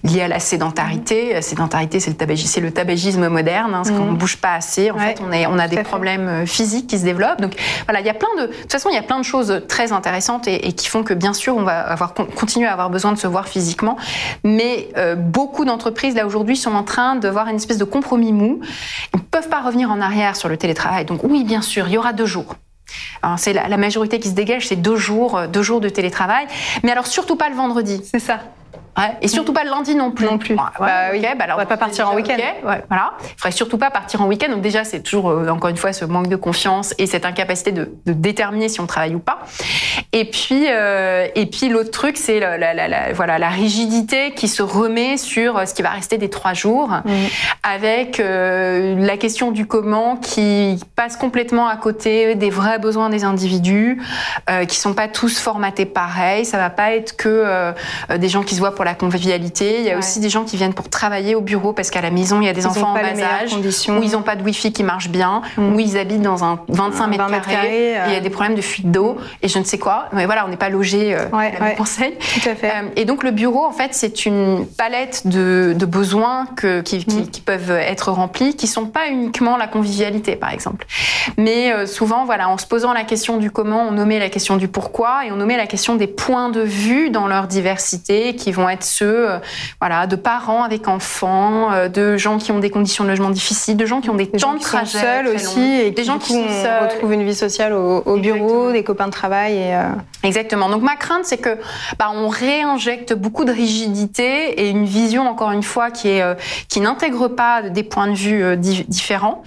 liés 0.04 0.22
à 0.22 0.28
la 0.28 0.40
sédentarité. 0.40 1.34
La 1.34 1.42
sédentarité, 1.42 2.00
c'est 2.00 2.12
le, 2.12 2.16
tabagisme, 2.16 2.62
le 2.62 2.72
tabagisme 2.72 3.28
moderne, 3.28 3.74
hein, 3.74 3.84
qu'on 3.86 4.12
ne 4.12 4.18
bouge 4.18 4.38
pas 4.38 4.56
assez. 4.56 4.92
En 4.92 4.98
fait, 4.98 5.22
on, 5.26 5.32
est, 5.32 5.46
on 5.48 5.58
a 5.60 5.68
des 5.68 5.84
problèmes 5.84 6.28
euh, 6.28 6.46
physiques 6.46 6.88
qui 6.88 6.98
se 6.98 7.04
développent. 7.04 7.42
Donc 7.42 7.54
voilà, 7.86 8.00
il 8.00 8.06
y 8.06 8.10
a 8.10 8.14
plein 8.14 8.30
de. 8.38 8.42
De 8.52 8.54
toute 8.54 8.72
façon, 8.72 8.90
il 8.90 8.96
y 8.96 9.00
a 9.00 9.04
plein 9.04 9.20
de 9.20 9.26
choses 9.26 9.62
très 9.68 9.92
intéressantes 9.92 10.48
et, 10.48 10.68
et 10.68 10.74
qui 10.74 10.88
font 10.88 11.04
que 11.04 11.14
bien 11.14 11.34
sûr, 11.34 11.56
on 11.56 11.64
va 11.64 11.80
avoir 11.80 12.14
à 12.66 12.74
avoir 12.74 12.90
besoin 12.90 13.12
de 13.12 13.18
se 13.18 13.28
voir 13.28 13.48
physiquement. 13.48 13.98
Mais 14.44 14.90
euh, 14.98 15.16
beaucoup 15.16 15.66
d'entreprises, 15.66 16.16
là, 16.16 16.26
aujourd'hui, 16.26 16.56
sont 16.56 16.74
en 16.74 16.84
train 16.84 17.16
de 17.16 17.28
voir 17.28 17.48
une 17.48 17.56
espèce 17.56 17.78
de 17.78 17.86
compromis 17.86 18.34
mou. 18.34 18.60
Ils 19.14 19.18
ne 19.18 19.24
peuvent 19.24 19.50
pas 19.50 19.62
revenir 19.62 19.92
en 19.92 20.02
arrière 20.02 20.36
sur 20.36 20.50
le 20.50 20.58
télétravail. 20.58 21.06
Donc 21.06 21.24
oui, 21.24 21.44
bien 21.44 21.62
sûr, 21.62 21.88
il 21.88 21.94
y 21.94 21.98
aura 21.98 22.14
deux 22.14 22.26
jours. 22.26 22.56
C'est 23.38 23.54
la, 23.54 23.70
la, 23.70 23.78
majorité 23.78 24.20
qui 24.20 24.28
se 24.28 24.34
dégage, 24.34 24.68
c'est 24.68 24.76
deux 24.76 24.98
jours, 24.98 25.38
euh, 25.38 25.48
deux 25.48 25.62
jours 25.62 25.80
de 25.80 25.88
télétravail. 25.88 26.48
Mais 26.84 26.92
alors 26.92 27.08
surtout 27.08 27.36
pas 27.36 27.50
le 27.50 27.56
vendredi. 27.56 28.02
C'est 28.04 28.20
ça. 28.20 28.40
Et 29.22 29.28
surtout 29.28 29.54
pas 29.54 29.64
le 29.64 29.70
lundi 29.70 29.96
non 29.96 30.12
plus. 30.12 30.26
Non 30.26 30.38
plus. 30.38 30.56
bah, 30.56 30.72
oui. 31.12 31.22
bah 31.22 31.44
alors, 31.44 31.58
on 31.58 31.60
va 31.60 31.66
pas 31.66 31.78
partir 31.78 32.10
en 32.10 32.16
week-end. 32.16 32.38
voilà. 32.64 33.14
Il 33.24 33.28
faudrait 33.38 33.52
surtout 33.52 33.78
pas 33.78 33.90
partir 33.90 34.22
en 34.22 34.28
week-end. 34.28 34.50
Donc 34.50 34.62
déjà, 34.62 34.84
c'est 34.84 35.02
toujours 35.02 35.30
euh, 35.30 35.50
encore 35.50 35.70
une 35.70 35.78
fois 35.78 35.94
ce 35.94 36.06
manque 36.06 36.28
de 36.28 36.36
confiance 36.36 36.94
et 36.98 37.08
cette 37.08 37.26
incapacité 37.26 37.72
de, 37.72 37.92
de 38.06 38.14
déterminer 38.14 38.70
si 38.70 38.80
on 38.80 38.88
travaille 38.88 39.16
ou 39.16 39.20
pas. 39.20 39.40
Et 40.14 40.26
puis, 40.26 40.66
euh, 40.68 41.28
et 41.36 41.46
puis 41.46 41.70
l'autre 41.70 41.92
truc, 41.92 42.18
c'est 42.18 42.40
la, 42.40 42.58
la, 42.58 42.74
la, 42.74 43.14
voilà 43.14 43.40
la 43.40 43.50
rigidité 43.50 44.32
qui 44.32 44.48
se 44.48 44.62
remet 44.62 45.16
sur 45.16 45.58
euh, 45.58 45.66
ce 45.66 45.74
qui 45.74 45.82
va 45.82 45.90
rester 45.90 46.18
des 46.18 46.30
trois 46.30 46.54
jours, 46.54 46.90
mm. 46.90 47.12
avec 47.64 48.20
euh, 48.20 48.96
la 48.98 49.16
question 49.16 49.52
du 49.52 49.66
comment 49.66 50.18
qui 50.18 50.80
passe 50.98 51.16
complètement 51.16 51.68
à 51.68 51.78
côté 51.78 52.36
des 52.36 52.50
vrais 52.50 52.80
besoins 52.80 53.10
des 53.10 53.24
individus, 53.24 54.02
qui 54.68 54.76
sont 54.76 54.94
pas 54.94 55.08
tous 55.08 55.40
formatés 55.40 55.86
pareil. 55.86 56.46
Ça 56.46 56.58
va 56.58 56.70
pas 56.70 56.94
être 56.94 57.16
que 57.16 57.74
des 58.16 58.30
gens 58.30 58.44
qui 58.44 58.56
se 58.56 58.60
voient 58.60 58.76
pour 58.76 58.81
la 58.84 58.96
convivialité. 58.96 59.80
Il 59.80 59.86
y 59.86 59.92
a 59.92 59.98
aussi 59.98 60.20
des 60.20 60.30
gens 60.30 60.44
qui 60.44 60.58
viennent 60.58 60.74
pour 60.74 60.90
travailler 60.90 61.36
au 61.36 61.42
bureau 61.42 61.74
parce 61.74 61.90
qu'à 61.90 62.02
la 62.02 62.12
maison, 62.12 62.42
il 62.42 62.46
y 62.46 62.50
a 62.50 62.54
des 62.54 62.66
enfants 62.66 62.92
en 62.92 62.94
bas 62.94 63.02
âge, 63.02 63.54
où 63.54 64.04
ils 64.04 64.12
n'ont 64.12 64.22
pas 64.22 64.36
de 64.36 64.44
wifi 64.44 64.72
qui 64.72 64.84
marche 64.84 65.10
bien, 65.10 65.42
mm. 65.58 65.76
où 65.76 65.80
ils 65.80 65.98
habitent 65.98 66.22
dans 66.22 66.44
un 66.44 66.60
25 66.70 67.08
mètres 67.08 67.48
carrés, 67.48 67.96
il 68.08 68.14
y 68.14 68.16
a 68.16 68.20
des 68.20 68.30
problèmes 68.30 68.56
de 68.56 68.62
fuite 68.62 68.92
d'eau 68.92 69.18
et 69.42 69.48
je 69.48 69.60
ne 69.60 69.64
sais 69.64 69.78
quoi. 69.78 70.06
Mais 70.14 70.26
voilà, 70.26 70.46
on 70.46 70.50
n'est 70.50 70.58
pas 70.58 70.70
logé 70.70 71.16
euh, 71.16 71.28
ouais, 71.30 71.54
à 71.60 71.72
conseil. 71.72 72.14
Tout 72.42 72.50
à 72.50 72.56
fait. 72.56 72.70
Euh, 72.70 72.90
et 72.96 73.06
donc 73.06 73.24
le 73.24 73.32
bureau, 73.32 73.66
en 73.66 73.72
fait, 73.72 73.90
c'est 73.92 74.26
une 74.26 74.66
palette 74.66 75.28
de, 75.28 75.74
de 75.78 75.86
besoins 75.86 76.48
que, 76.56 76.82
qui, 76.82 77.04
qui, 77.06 77.18
mm. 77.18 77.28
qui, 77.28 77.42
peuvent 77.42 77.72
être 77.72 78.12
remplis, 78.12 78.56
qui 78.56 78.68
sont 78.68 78.86
pas 78.86 79.10
uniquement 79.10 79.58
la 79.58 79.68
convivialité, 79.68 80.36
par 80.36 80.52
exemple. 80.52 80.86
Mais 81.38 81.72
euh, 81.72 81.86
souvent, 81.86 82.26
voilà, 82.26 82.50
en 82.50 82.58
se 82.58 82.66
posant 82.66 82.94
la 82.94 83.04
question 83.04 83.38
du 83.38 83.52
comment, 83.52 83.84
on 83.88 83.92
nommait 83.92 84.20
la 84.20 84.30
question 84.30 84.58
du 84.58 84.68
pourquoi 84.68 85.26
et 85.26 85.32
on 85.32 85.36
nommait 85.36 85.58
la 85.58 85.68
question 85.68 85.96
des 85.96 86.08
points 86.08 86.50
de 86.50 86.62
vue 86.62 87.10
dans 87.10 87.28
leur 87.28 87.48
diversité, 87.48 88.36
qui 88.36 88.52
vont 88.52 88.70
être 88.70 88.71
ceux, 88.80 89.30
euh, 89.30 89.38
voilà, 89.80 90.08
de 90.08 90.16
parents 90.16 90.64
avec 90.64 90.88
enfants, 90.88 91.72
euh, 91.72 91.88
de 91.88 92.18
gens 92.18 92.38
qui 92.38 92.52
ont 92.52 92.60
des 92.60 92.70
conditions 92.70 93.04
de 93.04 93.10
logement 93.10 93.30
difficiles, 93.30 93.78
de 93.78 93.86
gens 93.86 94.02
qui 94.02 94.10
ont 94.10 94.16
des, 94.16 94.28
temps 94.28 94.54
de 94.54 94.60
trajet 94.60 95.00
seuls 95.00 95.28
aussi, 95.28 95.62
et 95.62 95.92
des 95.92 96.04
gens 96.04 96.18
qui 96.18 96.34
sont 96.34 96.50
seuls, 96.50 96.90
retrouvent 96.90 97.14
une 97.14 97.24
vie 97.24 97.36
sociale 97.36 97.74
au, 97.74 98.18
bureau, 98.18 98.72
des 98.72 98.84
copains 98.84 99.08
de 99.08 99.12
travail 99.12 99.58
et 99.58 99.78
Exactement. 100.24 100.70
Donc 100.70 100.84
ma 100.84 100.96
crainte, 100.96 101.26
c'est 101.26 101.38
que 101.38 101.58
bah, 101.98 102.12
on 102.14 102.28
réinjecte 102.28 103.14
beaucoup 103.14 103.44
de 103.44 103.52
rigidité 103.52 104.62
et 104.62 104.70
une 104.70 104.86
vision, 104.86 105.28
encore 105.28 105.52
une 105.52 105.64
fois, 105.64 105.90
qui 105.92 106.10
est 106.10 106.22
qui 106.70 106.80
n'intègre 106.80 107.28
pas 107.28 107.64
des 107.64 107.84
points 107.84 108.08
de 108.08 108.16
vue 108.16 108.58
différents. 108.58 109.44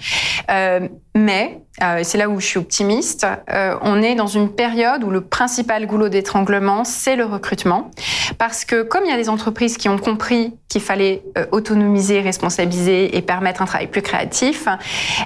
Euh, 0.49 0.87
mais 1.15 1.61
euh, 1.83 2.01
c'est 2.03 2.17
là 2.17 2.29
où 2.29 2.39
je 2.39 2.45
suis 2.45 2.59
optimiste, 2.59 3.27
euh, 3.51 3.75
on 3.81 4.01
est 4.01 4.15
dans 4.15 4.27
une 4.27 4.49
période 4.49 5.03
où 5.03 5.09
le 5.09 5.21
principal 5.21 5.85
goulot 5.87 6.07
d'étranglement, 6.07 6.85
c'est 6.85 7.15
le 7.15 7.25
recrutement. 7.25 7.91
Parce 8.37 8.63
que 8.63 8.81
comme 8.81 9.03
il 9.03 9.11
y 9.11 9.13
a 9.13 9.17
des 9.17 9.29
entreprises 9.29 9.77
qui 9.77 9.89
ont 9.89 9.97
compris 9.97 10.53
qu'il 10.69 10.81
fallait 10.81 11.21
euh, 11.37 11.45
autonomiser, 11.51 12.21
responsabiliser 12.21 13.17
et 13.17 13.21
permettre 13.21 13.61
un 13.61 13.65
travail 13.65 13.87
plus 13.87 14.01
créatif, 14.01 14.67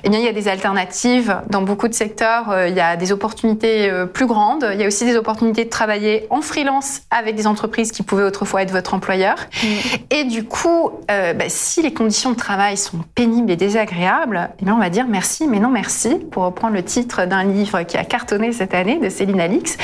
eh 0.04 0.10
bien, 0.10 0.20
il 0.20 0.26
y 0.26 0.28
a 0.28 0.34
des 0.34 0.48
alternatives. 0.48 1.38
Dans 1.50 1.62
beaucoup 1.62 1.88
de 1.88 1.94
secteurs, 1.94 2.68
il 2.68 2.74
y 2.74 2.80
a 2.80 2.96
des 2.96 3.12
opportunités 3.12 3.92
plus 4.14 4.26
grandes. 4.26 4.68
Il 4.74 4.80
y 4.80 4.84
a 4.84 4.88
aussi 4.88 5.06
des 5.06 5.16
opportunités 5.16 5.66
de 5.66 5.70
travailler 5.70 6.26
en 6.30 6.42
freelance 6.42 7.02
avec 7.12 7.36
des 7.36 7.48
entreprises 7.48 7.92
qui 7.92 8.04
pouvaient 8.04 8.24
autrefois 8.24 8.64
être 8.64 8.72
votre 8.72 8.94
employeur. 8.94 9.36
Mm. 9.64 9.68
Et 10.12 10.24
du 10.24 10.44
coup, 10.46 10.92
bah, 11.08 11.46
si 11.48 11.82
les 11.82 11.94
conditions 11.94 12.32
de 12.32 12.36
travail 12.36 12.78
sont 12.78 13.00
pénibles 13.16 13.52
et 13.52 13.56
désagréables, 13.56 14.50
eh 14.60 14.66
bien, 14.66 14.76
on 14.76 14.80
va 14.80 14.90
dire 14.90 15.06
merci, 15.08 15.48
mais 15.48 15.60
non 15.60 15.70
merci 15.70 16.16
pour 16.32 16.39
reprendre 16.42 16.74
le 16.74 16.84
titre 16.84 17.26
d'un 17.26 17.44
livre 17.44 17.84
qui 17.84 17.98
a 17.98 18.04
cartonné 18.04 18.52
cette 18.52 18.74
année 18.74 19.00
de 19.00 19.10
Céline 19.10 19.42
Alix, 19.42 19.78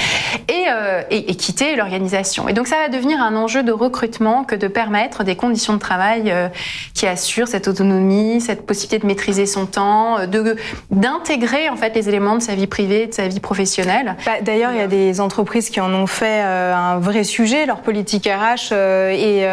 et, 0.47 0.65
euh, 0.69 1.01
et, 1.09 1.31
et, 1.31 1.35
quitter 1.35 1.75
l'organisation. 1.75 2.47
Et 2.47 2.53
donc 2.53 2.67
ça 2.67 2.77
va 2.77 2.89
devenir 2.89 3.21
un 3.21 3.35
enjeu 3.35 3.63
de 3.63 3.71
recrutement 3.71 4.43
que 4.43 4.55
de 4.55 4.67
permettre 4.67 5.23
des 5.23 5.35
conditions 5.35 5.73
de 5.73 5.79
travail 5.79 6.31
euh, 6.31 6.49
qui 6.93 7.07
assurent 7.07 7.47
cette 7.47 7.67
autonomie, 7.67 8.41
cette 8.41 8.65
possibilité 8.65 8.99
de 8.99 9.07
maîtriser 9.07 9.45
son 9.45 9.65
temps, 9.65 10.19
euh, 10.19 10.55
d'intégrer 10.91 11.69
en 11.69 11.75
fait 11.75 11.95
les 11.95 12.09
éléments 12.09 12.35
de 12.35 12.41
sa 12.41 12.55
vie 12.55 12.67
privée, 12.67 13.07
de 13.07 13.13
sa 13.13 13.27
vie 13.27 13.39
professionnelle. 13.39 14.15
Bah, 14.25 14.33
D'ailleurs, 14.41 14.71
il 14.71 14.77
y 14.77 14.81
a 14.81 14.87
des 14.87 15.21
entreprises 15.21 15.69
qui 15.69 15.79
en 15.79 15.93
ont 15.93 16.07
fait 16.07 16.41
un 16.41 16.99
vrai 16.99 17.23
sujet, 17.23 17.65
leur 17.65 17.81
politique 17.81 18.27
RH, 18.27 18.73
et 18.73 19.47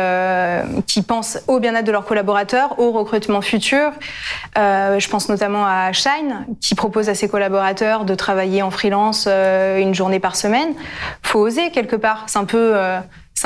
qui 0.86 1.02
pensent 1.02 1.38
au 1.46 1.60
bien-être 1.60 1.84
de 1.84 1.92
leurs 1.92 2.04
collaborateurs, 2.04 2.78
au 2.78 2.92
recrutement 2.92 3.40
futur. 3.40 3.92
je 4.56 5.08
pense 5.08 5.28
notamment 5.28 5.64
à 5.66 5.92
Shine, 5.92 6.46
qui 6.60 6.74
propose 6.74 6.91
propose 6.92 7.08
à 7.08 7.14
ses 7.14 7.26
collaborateurs 7.26 8.04
de 8.04 8.14
travailler 8.14 8.60
en 8.60 8.70
freelance 8.70 9.24
euh, 9.26 9.78
une 9.78 9.94
journée 9.94 10.20
par 10.20 10.36
semaine. 10.36 10.74
Faut 11.22 11.38
oser 11.38 11.70
quelque 11.70 11.96
part. 11.96 12.24
C'est 12.26 12.38
un 12.38 12.44
peu 12.44 12.76
euh, 12.76 13.00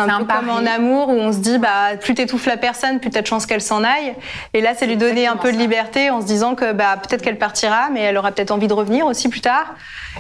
C'est 0.05 0.11
un, 0.11 0.25
peu 0.25 0.35
comme 0.35 0.51
en 0.51 0.67
amour 0.67 1.09
où 1.09 1.13
on 1.13 1.33
se 1.33 1.39
dit 1.39 1.59
bah 1.59 1.97
plus 2.01 2.15
t'étouffes 2.15 2.47
la 2.47 2.57
personne, 2.57 3.01
plus 3.01 3.11
t'as 3.11 3.23
de 3.23 3.27
chance 3.27 3.47
qu'elle 3.47 3.63
s'en 3.63 3.83
aille. 3.83 4.15
Et 4.53 4.61
là, 4.61 4.73
c'est 4.77 4.87
lui 4.87 4.97
donner 4.97 5.27
un 5.27 5.37
peu 5.37 5.53
de 5.53 5.57
liberté 5.57 6.11
en 6.11 6.21
se 6.21 6.27
disant 6.27 6.55
que 6.55 6.73
bah 6.73 6.97
peut-être 7.03 7.23
qu'elle 7.23 7.39
partira, 7.39 7.89
mais 7.93 8.01
elle 8.03 8.17
aura 8.17 8.33
peut-être 8.33 8.51
envie 8.51 8.69
de 8.69 8.75
revenir 8.75 9.07
aussi 9.07 9.29
plus 9.29 9.41
tard. 9.41 9.75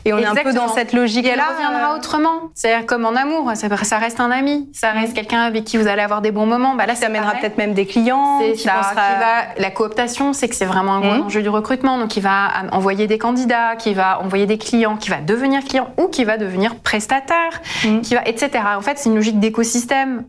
Et 0.04 0.12
on 0.12 0.18
est 0.18 0.26
un 0.26 0.34
peu 0.34 0.52
dans 0.52 0.68
cette 0.68 0.92
logique-là. 0.92 1.32
elle 1.32 1.54
reviendra 1.54 1.96
autrement. 1.96 2.50
C'est-à-dire 2.54 2.86
comme 2.86 3.04
en 3.04 3.14
amour, 3.14 3.50
ça, 3.54 3.98
reste 3.98 4.20
un 4.20 4.30
ami, 4.30 4.68
ça 4.72 4.90
reste 4.90 5.14
quelqu'un 5.14 5.40
avec 5.40 5.64
qui 5.64 5.76
vous 5.76 5.88
allez 5.88 6.02
avoir 6.02 6.22
des 6.22 6.30
bons 6.30 6.46
moments. 6.46 6.74
Bah 6.74 6.86
là, 6.86 6.94
ça 6.94 7.06
amènera 7.06 7.32
peut-être 7.32 7.58
même 7.58 7.74
des 7.74 7.86
clients. 7.86 8.40
Qui 8.40 8.58
ça, 8.58 8.80
qui 8.90 8.94
va... 8.94 9.54
La 9.58 9.70
cooptation, 9.70 10.32
c'est 10.32 10.48
que 10.48 10.54
c'est 10.54 10.64
vraiment 10.64 10.94
un 10.94 11.00
gros 11.00 11.14
mmh. 11.22 11.26
enjeu 11.26 11.42
du 11.42 11.48
recrutement. 11.48 11.98
Donc, 11.98 12.16
il 12.16 12.22
va 12.22 12.48
envoyer 12.72 13.06
des 13.06 13.18
candidats, 13.18 13.76
qui 13.76 13.94
va 13.94 14.20
envoyer 14.20 14.46
des 14.46 14.58
clients, 14.58 14.96
qui 14.96 15.10
va 15.10 15.20
devenir 15.20 15.64
client 15.64 15.88
ou 15.98 16.08
qui 16.08 16.24
va 16.24 16.36
devenir 16.36 16.76
prestataire, 16.76 17.60
mmh. 17.84 18.00
qui 18.00 18.14
va, 18.14 18.22
etc. 18.26 18.50
En 18.76 18.82
fait, 18.82 18.98
c'est 18.98 19.08
une 19.08 19.16
logique 19.16 19.40
d'écosystème. 19.40 19.65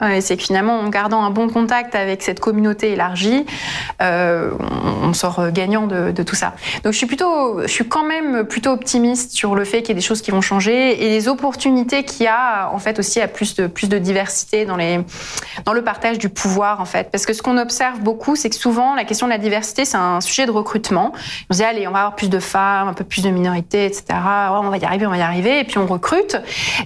Euh, 0.02 0.18
c'est 0.22 0.38
que 0.38 0.44
finalement, 0.44 0.80
en 0.80 0.90
gardant 0.90 1.24
un 1.24 1.30
bon 1.30 1.50
contact 1.50 1.96
avec 1.96 2.22
cette 2.22 2.40
communauté 2.40 2.92
élargie, 2.92 3.46
euh, 4.02 4.52
on, 5.04 5.14
sort 5.14 5.52
gagnant 5.52 5.88
de, 5.88 6.12
de, 6.12 6.24
tout 6.24 6.36
ça. 6.36 6.54
Donc, 6.84 6.94
je 6.94 6.98
suis 6.98 7.08
plutôt, 7.08 7.62
je 7.62 7.68
suis 7.68 7.88
quand 7.88 8.04
même 8.04 8.46
plutôt 8.46 8.72
optimiste 8.72 9.32
sur 9.32 9.56
le 9.56 9.66
fait 9.66 9.82
qu'il 9.82 9.90
y 9.90 9.92
ait 9.92 9.96
des 9.96 10.02
choses 10.02 10.22
qui 10.22 10.32
vont 10.32 10.42
changer 10.42 11.06
et 11.06 11.10
les 11.10 11.28
opportunités 11.28 12.04
qu'il 12.04 12.26
y 12.26 12.28
a 12.28 12.70
en 12.74 12.80
fait 12.80 13.00
aussi 13.00 13.22
à 13.22 13.28
plus 13.28 13.56
de 13.56 13.68
plus 13.68 13.90
de 13.90 13.98
diversité 13.98 14.66
dans 14.66 14.76
les 14.76 15.00
dans 15.66 15.74
le 15.74 15.84
partage 15.84 16.18
du 16.18 16.30
pouvoir 16.30 16.82
en 16.82 16.86
fait. 16.86 17.10
Parce 17.12 17.26
que 17.26 17.34
ce 17.34 17.42
qu'on 17.42 17.58
observe 17.58 18.00
beaucoup 18.00 18.36
c'est 18.36 18.50
que 18.50 18.56
souvent 18.56 18.96
la 18.96 19.04
question 19.04 19.28
de 19.28 19.32
la 19.32 19.38
diversité 19.38 19.86
c'est 19.86 19.98
un 19.98 20.22
sujet 20.22 20.46
de 20.46 20.52
recrutement. 20.52 21.14
On 21.50 21.54
se 21.54 21.60
dit 21.60 21.64
allez 21.64 21.88
on 21.88 21.92
va 21.92 22.00
avoir 22.00 22.16
plus 22.16 22.30
de 22.30 22.40
femmes 22.40 22.88
un 22.88 22.94
peu 22.94 23.04
plus 23.04 23.24
de 23.24 23.30
minorités 23.30 23.86
etc 23.86 24.06
on 24.10 24.70
va 24.70 24.78
y 24.78 24.86
arriver 24.86 25.06
on 25.06 25.12
va 25.12 25.18
y 25.18 25.22
arriver. 25.22 25.60
Et 25.60 25.64
puis 25.64 25.78
on 25.78 25.88
recrute. 25.88 26.38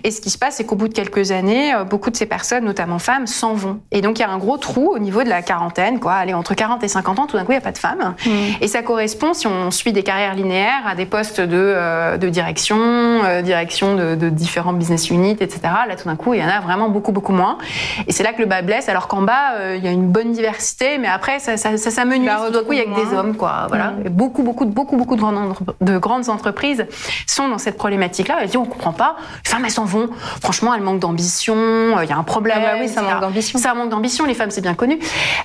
Et 0.03 0.11
ce 0.11 0.21
qui 0.21 0.29
se 0.29 0.37
passe 0.37 0.55
c'est 0.55 0.65
qu'au 0.65 0.75
bout 0.75 0.87
de 0.87 0.93
quelques 0.93 1.31
années 1.31 1.73
euh, 1.73 1.83
beaucoup 1.83 2.09
de 2.09 2.15
ces 2.15 2.25
personnes 2.25 2.40
notamment 2.61 2.99
femmes 2.99 3.27
s'en 3.27 3.53
vont 3.53 3.79
et 3.91 4.01
donc 4.01 4.19
il 4.19 4.21
y 4.21 4.25
a 4.25 4.29
un 4.29 4.37
gros 4.37 4.57
trou 4.57 4.91
au 4.93 4.99
niveau 4.99 5.23
de 5.23 5.29
la 5.29 5.41
quarantaine 5.41 5.99
quoi 5.99 6.13
allez 6.13 6.33
entre 6.33 6.53
40 6.53 6.83
et 6.83 6.87
50 6.87 7.19
ans 7.19 7.27
tout 7.27 7.37
d'un 7.37 7.43
coup 7.43 7.51
il 7.51 7.55
n'y 7.55 7.59
a 7.59 7.61
pas 7.61 7.71
de 7.71 7.77
femmes 7.77 8.15
mmh. 8.25 8.29
et 8.61 8.67
ça 8.67 8.81
correspond 8.81 9.33
si 9.33 9.47
on 9.47 9.71
suit 9.71 9.93
des 9.93 10.03
carrières 10.03 10.35
linéaires 10.35 10.87
à 10.87 10.95
des 10.95 11.05
postes 11.05 11.41
de, 11.41 11.47
euh, 11.51 12.17
de 12.17 12.29
direction 12.29 12.77
euh, 12.77 13.41
direction 13.41 13.95
de, 13.95 14.29
différents 14.29 14.73
business 14.73 15.09
units, 15.09 15.37
etc. 15.39 15.59
Là, 15.87 15.95
tout 15.95 16.07
d'un 16.07 16.15
coup, 16.15 16.33
il 16.33 16.41
y 16.41 16.43
en 16.43 16.47
a 16.47 16.59
vraiment 16.59 16.89
beaucoup, 16.89 17.11
beaucoup 17.11 17.33
moins. 17.33 17.57
Et 18.07 18.11
c'est 18.11 18.23
là 18.23 18.33
que 18.33 18.39
le 18.39 18.45
bas 18.45 18.61
blesse, 18.61 18.89
alors 18.89 19.07
qu'en 19.07 19.21
bas, 19.21 19.53
euh, 19.55 19.75
il 19.77 19.83
y 19.83 19.87
a 19.87 19.91
une 19.91 20.07
bonne 20.07 20.31
diversité, 20.31 20.97
mais 20.97 21.07
après, 21.07 21.39
ça, 21.39 21.57
ça, 21.57 21.77
ça 21.77 21.91
s'amenuise. 21.91 22.31
Tout 22.47 22.51
d'un 22.51 22.63
coup, 22.63 22.73
il 22.73 22.79
y 22.79 22.81
a 22.81 22.85
que 22.85 23.09
des 23.09 23.15
hommes, 23.15 23.35
quoi. 23.35 23.65
Voilà. 23.67 23.91
Mm. 23.91 24.09
beaucoup, 24.09 24.43
beaucoup, 24.43 24.65
beaucoup, 24.65 24.97
beaucoup 24.97 25.15
de 25.15 25.21
grandes, 25.21 25.53
de 25.81 25.97
grandes 25.97 26.29
entreprises 26.29 26.85
sont 27.27 27.49
dans 27.49 27.57
cette 27.57 27.77
problématique-là. 27.77 28.37
Elles 28.41 28.47
disent, 28.47 28.57
on 28.57 28.65
comprend 28.65 28.93
pas. 28.93 29.15
Les 29.45 29.49
femmes, 29.49 29.65
elles 29.65 29.71
s'en 29.71 29.85
vont. 29.85 30.09
Franchement, 30.41 30.73
elles 30.73 30.81
manquent 30.81 30.99
d'ambition. 30.99 31.55
Il 32.01 32.09
y 32.09 32.13
a 32.13 32.17
un 32.17 32.23
problème. 32.31 32.57
Ah 32.61 32.73
bah 32.73 32.77
oui, 32.81 32.87
ça 32.87 33.01
manque 33.01 33.21
d'ambition. 33.21 33.59
Ça 33.59 33.73
manque 33.73 33.89
d'ambition. 33.89 34.25
Les 34.25 34.33
femmes, 34.33 34.51
c'est 34.51 34.61
bien 34.61 34.75
connu. 34.75 34.99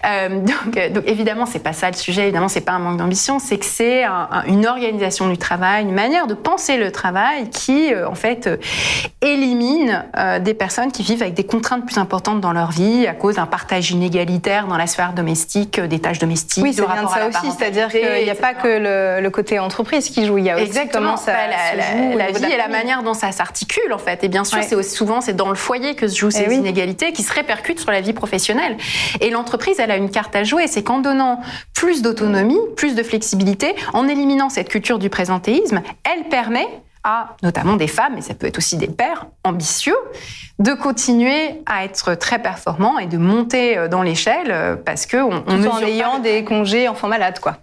donc, 0.04 0.92
donc, 0.92 1.04
évidemment, 1.06 1.46
c'est 1.46 1.62
pas 1.62 1.72
ça 1.72 1.90
le 1.90 1.96
sujet. 1.96 2.22
Évidemment, 2.22 2.48
c'est 2.48 2.60
pas 2.60 2.72
un 2.72 2.78
manque 2.78 2.96
d'ambition. 2.96 3.38
C'est 3.38 3.58
que 3.58 3.66
c'est 3.66 4.04
une 4.46 4.66
organisation 4.66 5.28
du 5.28 5.38
travail, 5.38 5.84
une 5.84 5.94
manière 5.94 6.26
de 6.26 6.34
penser 6.34 6.76
le 6.76 6.90
travail 6.92 7.50
qui, 7.50 7.92
euh, 7.92 8.08
en 8.08 8.14
fait, 8.14 8.46
euh, 8.46 8.56
élimine 9.22 10.04
euh, 10.16 10.38
des 10.38 10.54
personnes 10.54 10.92
qui 10.92 11.02
vivent 11.02 11.22
avec 11.22 11.34
des 11.34 11.44
contraintes 11.44 11.84
plus 11.84 11.98
importantes 11.98 12.40
dans 12.40 12.52
leur 12.52 12.70
vie 12.70 13.06
à 13.06 13.14
cause 13.14 13.36
d'un 13.36 13.46
partage 13.46 13.90
inégalitaire 13.90 14.66
dans 14.66 14.76
la 14.76 14.86
sphère 14.86 15.12
domestique, 15.12 15.80
des 15.80 15.98
tâches 15.98 16.18
domestiques. 16.18 16.62
Oui, 16.62 16.72
c'est 16.72 16.86
bien 16.86 17.02
de 17.02 17.08
ça 17.08 17.26
aussi, 17.28 17.56
c'est-à-dire 17.56 17.88
qu'il 17.88 18.24
n'y 18.24 18.30
a 18.30 18.34
pas 18.34 18.54
que 18.54 19.20
le, 19.22 19.30
côté 19.36 19.58
entreprise 19.58 20.08
qui 20.08 20.24
joue, 20.24 20.38
il 20.38 20.44
y 20.44 20.50
a 20.50 20.54
aussi 20.54 20.64
Exactement. 20.64 21.04
comment 21.04 21.16
ça 21.16 21.32
bah, 21.32 22.16
la, 22.16 22.30
vie 22.30 22.44
et 22.44 22.56
la 22.56 22.68
manière 22.68 23.02
dont 23.02 23.12
ça 23.12 23.32
s'articule, 23.32 23.92
en 23.92 23.98
fait. 23.98 24.24
Et 24.24 24.28
bien 24.28 24.44
sûr, 24.44 24.58
c'est 24.62 24.82
souvent 24.82 25.20
c'est 25.20 25.34
dans 25.34 25.50
le 25.50 25.56
foyer 25.56 25.94
que 25.94 26.08
se 26.08 26.16
jouent 26.16 26.28
eh 26.28 26.44
ces 26.44 26.46
inégalités 26.66 27.12
qui 27.12 27.22
se 27.22 27.32
répercutent 27.32 27.80
sur 27.80 27.90
la 27.90 28.00
vie 28.00 28.12
professionnelle. 28.12 28.76
Et 29.20 29.30
l'entreprise, 29.30 29.78
elle 29.78 29.90
a 29.90 29.96
une 29.96 30.10
carte 30.10 30.34
à 30.34 30.44
jouer, 30.44 30.66
c'est 30.66 30.82
qu'en 30.82 30.98
donnant 30.98 31.40
plus 31.74 32.02
d'autonomie, 32.02 32.58
plus 32.76 32.94
de 32.94 33.02
flexibilité, 33.02 33.74
en 33.92 34.08
éliminant 34.08 34.48
cette 34.48 34.68
culture 34.68 34.98
du 34.98 35.10
présentéisme, 35.10 35.82
elle 36.04 36.28
permet 36.28 36.66
notamment 37.42 37.76
des 37.76 37.86
femmes, 37.86 38.14
mais 38.16 38.20
ça 38.20 38.34
peut 38.34 38.46
être 38.46 38.58
aussi 38.58 38.76
des 38.76 38.88
pères 38.88 39.26
ambitieux, 39.44 39.96
de 40.58 40.72
continuer 40.72 41.62
à 41.66 41.84
être 41.84 42.14
très 42.14 42.40
performants 42.40 42.98
et 42.98 43.06
de 43.06 43.16
monter 43.18 43.78
euh, 43.78 43.88
dans 43.88 44.02
l'échelle 44.02 44.50
euh, 44.50 44.76
parce 44.76 45.06
que 45.06 45.16
on, 45.16 45.44
en 45.46 45.82
ayant 45.82 46.18
des 46.18 46.44
congés 46.44 46.88
enfants 46.88 47.08
malades, 47.08 47.38
quoi 47.38 47.58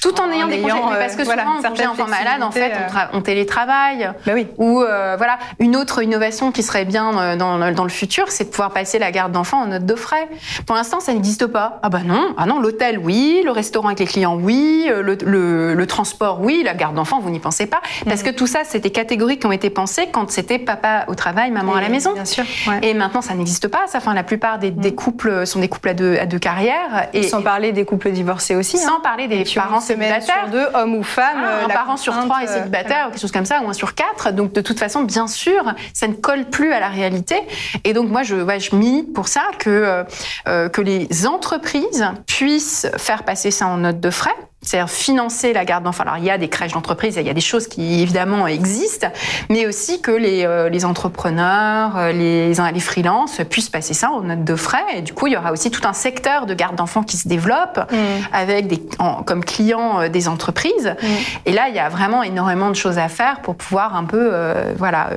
tout 0.00 0.20
en, 0.20 0.30
ayant 0.30 0.48
des 0.48 0.60
congés. 0.60 0.74
parce 0.98 1.16
que 1.16 1.22
euh, 1.22 1.24
souvent, 1.24 1.44
voilà, 1.56 1.68
congé 1.68 1.86
enfant 1.86 2.06
malade, 2.06 2.42
en 2.42 2.50
fait, 2.50 2.72
on, 3.12 3.20
télétravaille. 3.20 4.10
Bah 4.26 4.32
oui. 4.34 4.46
Ou 4.58 4.78
voilà, 4.80 5.38
une 5.58 5.76
autre 5.76 6.02
innovation 6.02 6.52
qui 6.52 6.62
serait 6.62 6.84
bien 6.84 7.36
dans, 7.36 7.72
dans 7.72 7.84
le 7.84 7.90
futur, 7.90 8.26
c'est 8.28 8.44
de 8.44 8.50
pouvoir 8.50 8.70
passer 8.70 8.98
la 8.98 9.10
garde 9.10 9.32
d'enfants 9.32 9.62
en 9.62 9.66
note 9.66 9.86
de 9.86 9.94
frais. 9.94 10.28
Pour 10.66 10.76
l'instant, 10.76 11.00
ça 11.00 11.12
n'existe 11.12 11.46
pas. 11.46 11.80
Ah 11.82 11.88
bah 11.88 12.00
non, 12.04 12.34
ah 12.36 12.46
non, 12.46 12.60
l'hôtel, 12.60 12.98
oui, 12.98 13.42
le 13.44 13.50
restaurant 13.50 13.88
avec 13.88 14.00
les 14.00 14.06
clients, 14.06 14.36
oui, 14.36 14.88
le, 14.88 15.16
le, 15.24 15.74
le 15.74 15.86
transport, 15.86 16.40
oui, 16.40 16.62
la 16.64 16.74
garde 16.74 16.94
d'enfants, 16.94 17.20
vous 17.20 17.30
n'y 17.30 17.40
pensez 17.40 17.66
pas. 17.66 17.80
Parce 18.04 18.22
que 18.22 18.30
tout 18.30 18.46
ça, 18.46 18.60
c'était 18.64 18.90
catégories 18.90 19.38
qui 19.38 19.46
ont 19.46 19.52
été 19.52 19.70
pensées 19.70 20.08
quand 20.12 20.30
c'était 20.30 20.58
papa 20.58 21.04
au 21.08 21.14
travail, 21.14 21.50
maman 21.50 21.74
à 21.74 21.80
la 21.80 21.88
maison. 21.88 22.12
Bien 22.12 22.24
sûr. 22.24 22.44
Et 22.82 22.94
maintenant, 22.94 23.22
ça 23.22 23.34
n'existe 23.34 23.68
pas. 23.68 23.86
Ça, 23.86 23.98
enfin, 23.98 24.14
la 24.14 24.22
plupart 24.22 24.58
des, 24.58 24.70
des, 24.70 24.90
mm. 24.90 24.94
couples 24.94 25.46
sont 25.46 25.60
des 25.60 25.68
couples 25.68 25.88
à 25.90 25.94
deux, 25.94 26.16
à 26.18 26.26
deux 26.26 26.38
carrières. 26.38 27.08
Et, 27.12 27.22
sans 27.22 27.42
parler 27.42 27.72
des 27.72 27.84
couples 27.84 28.10
divorcés 28.10 28.54
aussi. 28.54 28.78
Sans 28.78 28.96
hein. 28.96 29.00
parler 29.02 29.28
des 29.28 29.44
parents 29.54 29.80
sur 30.20 30.48
deux, 30.50 30.66
hommes 30.74 30.94
ou 30.94 31.02
femmes. 31.02 31.42
Ah, 31.44 31.64
un 31.64 31.68
parent 31.68 31.96
sur 31.96 32.12
trois 32.18 32.42
est 32.42 32.48
euh, 32.48 32.54
célibataire, 32.54 33.06
ou 33.06 33.10
quelque 33.10 33.20
chose 33.20 33.32
comme 33.32 33.44
ça, 33.44 33.60
ou 33.62 33.68
un 33.68 33.72
sur 33.72 33.94
quatre. 33.94 34.32
Donc, 34.32 34.52
de 34.52 34.60
toute 34.60 34.78
façon, 34.78 35.02
bien 35.02 35.26
sûr, 35.26 35.74
ça 35.94 36.08
ne 36.08 36.14
colle 36.14 36.46
plus 36.46 36.72
à 36.72 36.80
la 36.80 36.88
réalité. 36.88 37.36
Et 37.84 37.92
donc, 37.92 38.10
moi, 38.10 38.22
je, 38.22 38.36
ouais, 38.36 38.60
je 38.60 38.74
milite 38.74 39.12
pour 39.12 39.28
ça 39.28 39.42
que, 39.58 39.70
euh, 39.70 40.04
euh, 40.48 40.68
que 40.68 40.80
les 40.80 41.26
entreprises 41.26 42.04
puissent 42.26 42.88
faire 42.96 43.24
passer 43.24 43.50
ça 43.50 43.66
en 43.66 43.78
note 43.78 44.00
de 44.00 44.10
frais 44.10 44.34
c'est-à-dire 44.68 44.90
financer 44.90 45.54
la 45.54 45.64
garde 45.64 45.84
d'enfants. 45.84 46.02
Alors 46.02 46.18
il 46.18 46.24
y 46.24 46.30
a 46.30 46.36
des 46.36 46.48
crèches 46.48 46.72
d'entreprise, 46.72 47.16
il 47.16 47.26
y 47.26 47.30
a 47.30 47.34
des 47.34 47.40
choses 47.40 47.68
qui 47.68 48.02
évidemment 48.02 48.46
existent, 48.46 49.08
mais 49.48 49.66
aussi 49.66 50.02
que 50.02 50.10
les, 50.10 50.44
euh, 50.44 50.68
les 50.68 50.84
entrepreneurs, 50.84 51.96
euh, 51.96 52.12
les, 52.12 52.52
les 52.52 52.80
freelances 52.80 53.40
puissent 53.48 53.70
passer 53.70 53.94
ça 53.94 54.10
en 54.10 54.20
note 54.20 54.44
de 54.44 54.56
frais. 54.56 54.84
Et 54.96 55.00
du 55.00 55.14
coup, 55.14 55.26
il 55.26 55.32
y 55.32 55.36
aura 55.38 55.52
aussi 55.52 55.70
tout 55.70 55.88
un 55.88 55.94
secteur 55.94 56.44
de 56.44 56.52
garde 56.52 56.76
d'enfants 56.76 57.02
qui 57.02 57.16
se 57.16 57.28
développe 57.28 57.78
mm. 57.90 57.96
avec 58.30 58.66
des, 58.66 58.82
comme 59.24 59.42
clients 59.42 60.02
euh, 60.02 60.08
des 60.10 60.28
entreprises. 60.28 60.94
Mm. 61.00 61.06
Et 61.46 61.52
là, 61.52 61.68
il 61.70 61.74
y 61.74 61.78
a 61.78 61.88
vraiment 61.88 62.22
énormément 62.22 62.68
de 62.68 62.76
choses 62.76 62.98
à 62.98 63.08
faire 63.08 63.40
pour 63.40 63.56
pouvoir 63.56 63.96
un 63.96 64.04
peu, 64.04 64.32
voilà, 64.76 65.10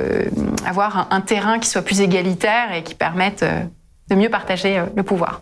avoir 0.65 1.07
un, 1.11 1.21
terrain 1.21 1.59
qui 1.59 1.67
soit 1.67 1.81
plus 1.81 2.01
égalitaire 2.01 2.73
et 2.73 2.83
qui 2.83 2.95
permette 2.95 3.43
de 4.09 4.15
mieux 4.15 4.29
partager 4.29 4.81
le 4.95 5.03
pouvoir. 5.03 5.41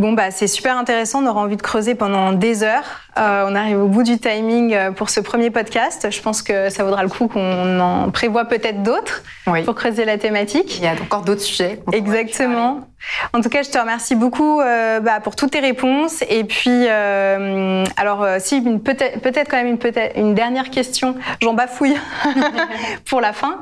Bon, 0.00 0.14
bah, 0.14 0.30
c'est 0.30 0.46
super 0.46 0.78
intéressant. 0.78 1.22
On 1.22 1.26
aura 1.26 1.42
envie 1.42 1.58
de 1.58 1.62
creuser 1.62 1.94
pendant 1.94 2.32
des 2.32 2.62
heures. 2.62 3.02
Euh, 3.20 3.44
on 3.46 3.54
arrive 3.54 3.78
au 3.78 3.86
bout 3.86 4.02
du 4.02 4.18
timing 4.18 4.72
euh, 4.72 4.92
pour 4.92 5.10
ce 5.10 5.20
premier 5.20 5.50
podcast. 5.50 6.08
Je 6.10 6.22
pense 6.22 6.42
que 6.42 6.70
ça 6.70 6.84
vaudra 6.84 7.02
le 7.02 7.10
coup 7.10 7.28
qu'on 7.28 7.78
en 7.78 8.10
prévoit 8.10 8.46
peut-être 8.46 8.82
d'autres 8.82 9.22
pour 9.64 9.74
creuser 9.74 10.06
la 10.06 10.16
thématique. 10.16 10.78
Il 10.78 10.84
y 10.84 10.86
a 10.86 10.92
encore 10.92 11.22
d'autres 11.22 11.42
sujets. 11.42 11.80
Exactement. 11.92 12.88
En 13.34 13.42
tout 13.42 13.50
cas, 13.50 13.62
je 13.62 13.68
te 13.70 13.78
remercie 13.78 14.14
beaucoup 14.14 14.60
euh, 14.60 15.00
bah, 15.00 15.20
pour 15.20 15.36
toutes 15.36 15.50
tes 15.50 15.60
réponses. 15.60 16.22
Et 16.30 16.44
puis, 16.44 16.88
alors, 16.88 18.26
si 18.38 18.62
peut-être 18.62 19.20
peut 19.20 19.32
quand 19.50 19.62
même 19.62 19.76
une, 19.76 19.78
une 20.16 20.34
dernière 20.34 20.70
question, 20.70 21.14
j'en 21.42 21.52
bafouille 21.52 21.96
pour 23.04 23.20
la 23.20 23.34
fin. 23.34 23.58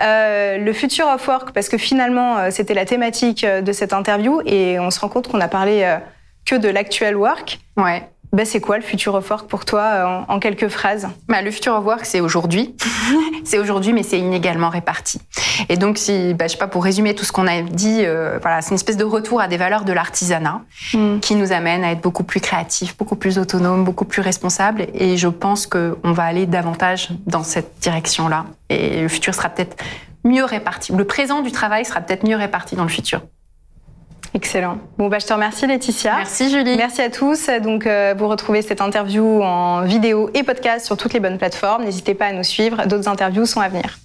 le 0.00 0.72
futur 0.72 1.06
of 1.06 1.26
work, 1.28 1.52
parce 1.52 1.68
que 1.68 1.78
finalement, 1.78 2.50
c'était 2.50 2.74
la 2.74 2.84
thématique 2.84 3.46
de 3.46 3.72
cette 3.72 3.92
interview 3.92 4.40
et 4.44 4.80
on 4.80 4.90
se 4.90 4.98
rend 4.98 5.08
compte 5.08 5.28
qu'on 5.28 5.40
a 5.40 5.48
parlé 5.48 5.98
que 6.46 6.56
de 6.56 6.68
l'actuel 6.68 7.16
work. 7.16 7.60
Ouais. 7.76 8.08
Bah, 8.32 8.44
c'est 8.44 8.60
quoi 8.60 8.76
le 8.76 8.82
futur 8.82 9.14
of 9.14 9.30
work 9.30 9.48
pour 9.48 9.64
toi 9.64 9.80
euh, 9.80 10.20
en, 10.28 10.38
quelques 10.38 10.68
phrases? 10.68 11.08
Bah, 11.28 11.40
Le 11.40 11.50
futur 11.50 11.74
of 11.74 11.84
work, 11.84 12.04
c'est 12.04 12.20
aujourd'hui. 12.20 12.74
c'est 13.44 13.58
aujourd'hui, 13.58 13.92
mais 13.92 14.02
c'est 14.02 14.18
inégalement 14.18 14.68
réparti. 14.68 15.20
Et 15.68 15.76
donc, 15.76 15.98
si, 15.98 16.34
bah, 16.34 16.46
je 16.46 16.52
sais 16.52 16.58
pas, 16.58 16.68
pour 16.68 16.84
résumer 16.84 17.14
tout 17.14 17.24
ce 17.24 17.32
qu'on 17.32 17.46
a 17.46 17.62
dit, 17.62 18.02
euh, 18.04 18.38
voilà, 18.40 18.60
c'est 18.60 18.70
une 18.70 18.76
espèce 18.76 18.98
de 18.98 19.04
retour 19.04 19.40
à 19.40 19.48
des 19.48 19.56
valeurs 19.56 19.84
de 19.84 19.92
l'artisanat 19.92 20.60
hmm. 20.92 21.20
qui 21.20 21.34
nous 21.36 21.52
amène 21.52 21.84
à 21.84 21.92
être 21.92 22.02
beaucoup 22.02 22.24
plus 22.24 22.40
créatifs, 22.40 22.96
beaucoup 22.96 23.16
plus 23.16 23.38
autonomes, 23.38 23.84
beaucoup 23.84 24.04
plus 24.04 24.20
responsables. 24.20 24.86
Et 24.94 25.16
je 25.16 25.28
pense 25.28 25.66
qu'on 25.66 26.12
va 26.12 26.24
aller 26.24 26.46
davantage 26.46 27.08
dans 27.26 27.42
cette 27.42 27.78
direction-là. 27.80 28.44
Et 28.68 29.00
le 29.00 29.08
futur 29.08 29.34
sera 29.34 29.48
peut-être 29.48 29.82
mieux 30.24 30.44
réparti. 30.44 30.92
Le 30.92 31.04
présent 31.04 31.40
du 31.40 31.52
travail 31.52 31.84
sera 31.84 32.00
peut-être 32.00 32.26
mieux 32.26 32.36
réparti 32.36 32.76
dans 32.76 32.82
le 32.82 32.90
futur. 32.90 33.22
Excellent. 34.34 34.78
Bon, 34.98 35.08
bah, 35.08 35.18
je 35.18 35.26
te 35.26 35.32
remercie, 35.32 35.66
Laetitia. 35.66 36.16
Merci, 36.16 36.50
Julie. 36.50 36.76
Merci 36.76 37.02
à 37.02 37.10
tous. 37.10 37.48
Donc, 37.62 37.86
euh, 37.86 38.14
vous 38.16 38.28
retrouvez 38.28 38.62
cette 38.62 38.80
interview 38.80 39.42
en 39.42 39.82
vidéo 39.82 40.30
et 40.34 40.42
podcast 40.42 40.86
sur 40.86 40.96
toutes 40.96 41.12
les 41.12 41.20
bonnes 41.20 41.38
plateformes. 41.38 41.84
N'hésitez 41.84 42.14
pas 42.14 42.26
à 42.26 42.32
nous 42.32 42.44
suivre. 42.44 42.86
D'autres 42.86 43.08
interviews 43.08 43.46
sont 43.46 43.60
à 43.60 43.68
venir. 43.68 43.98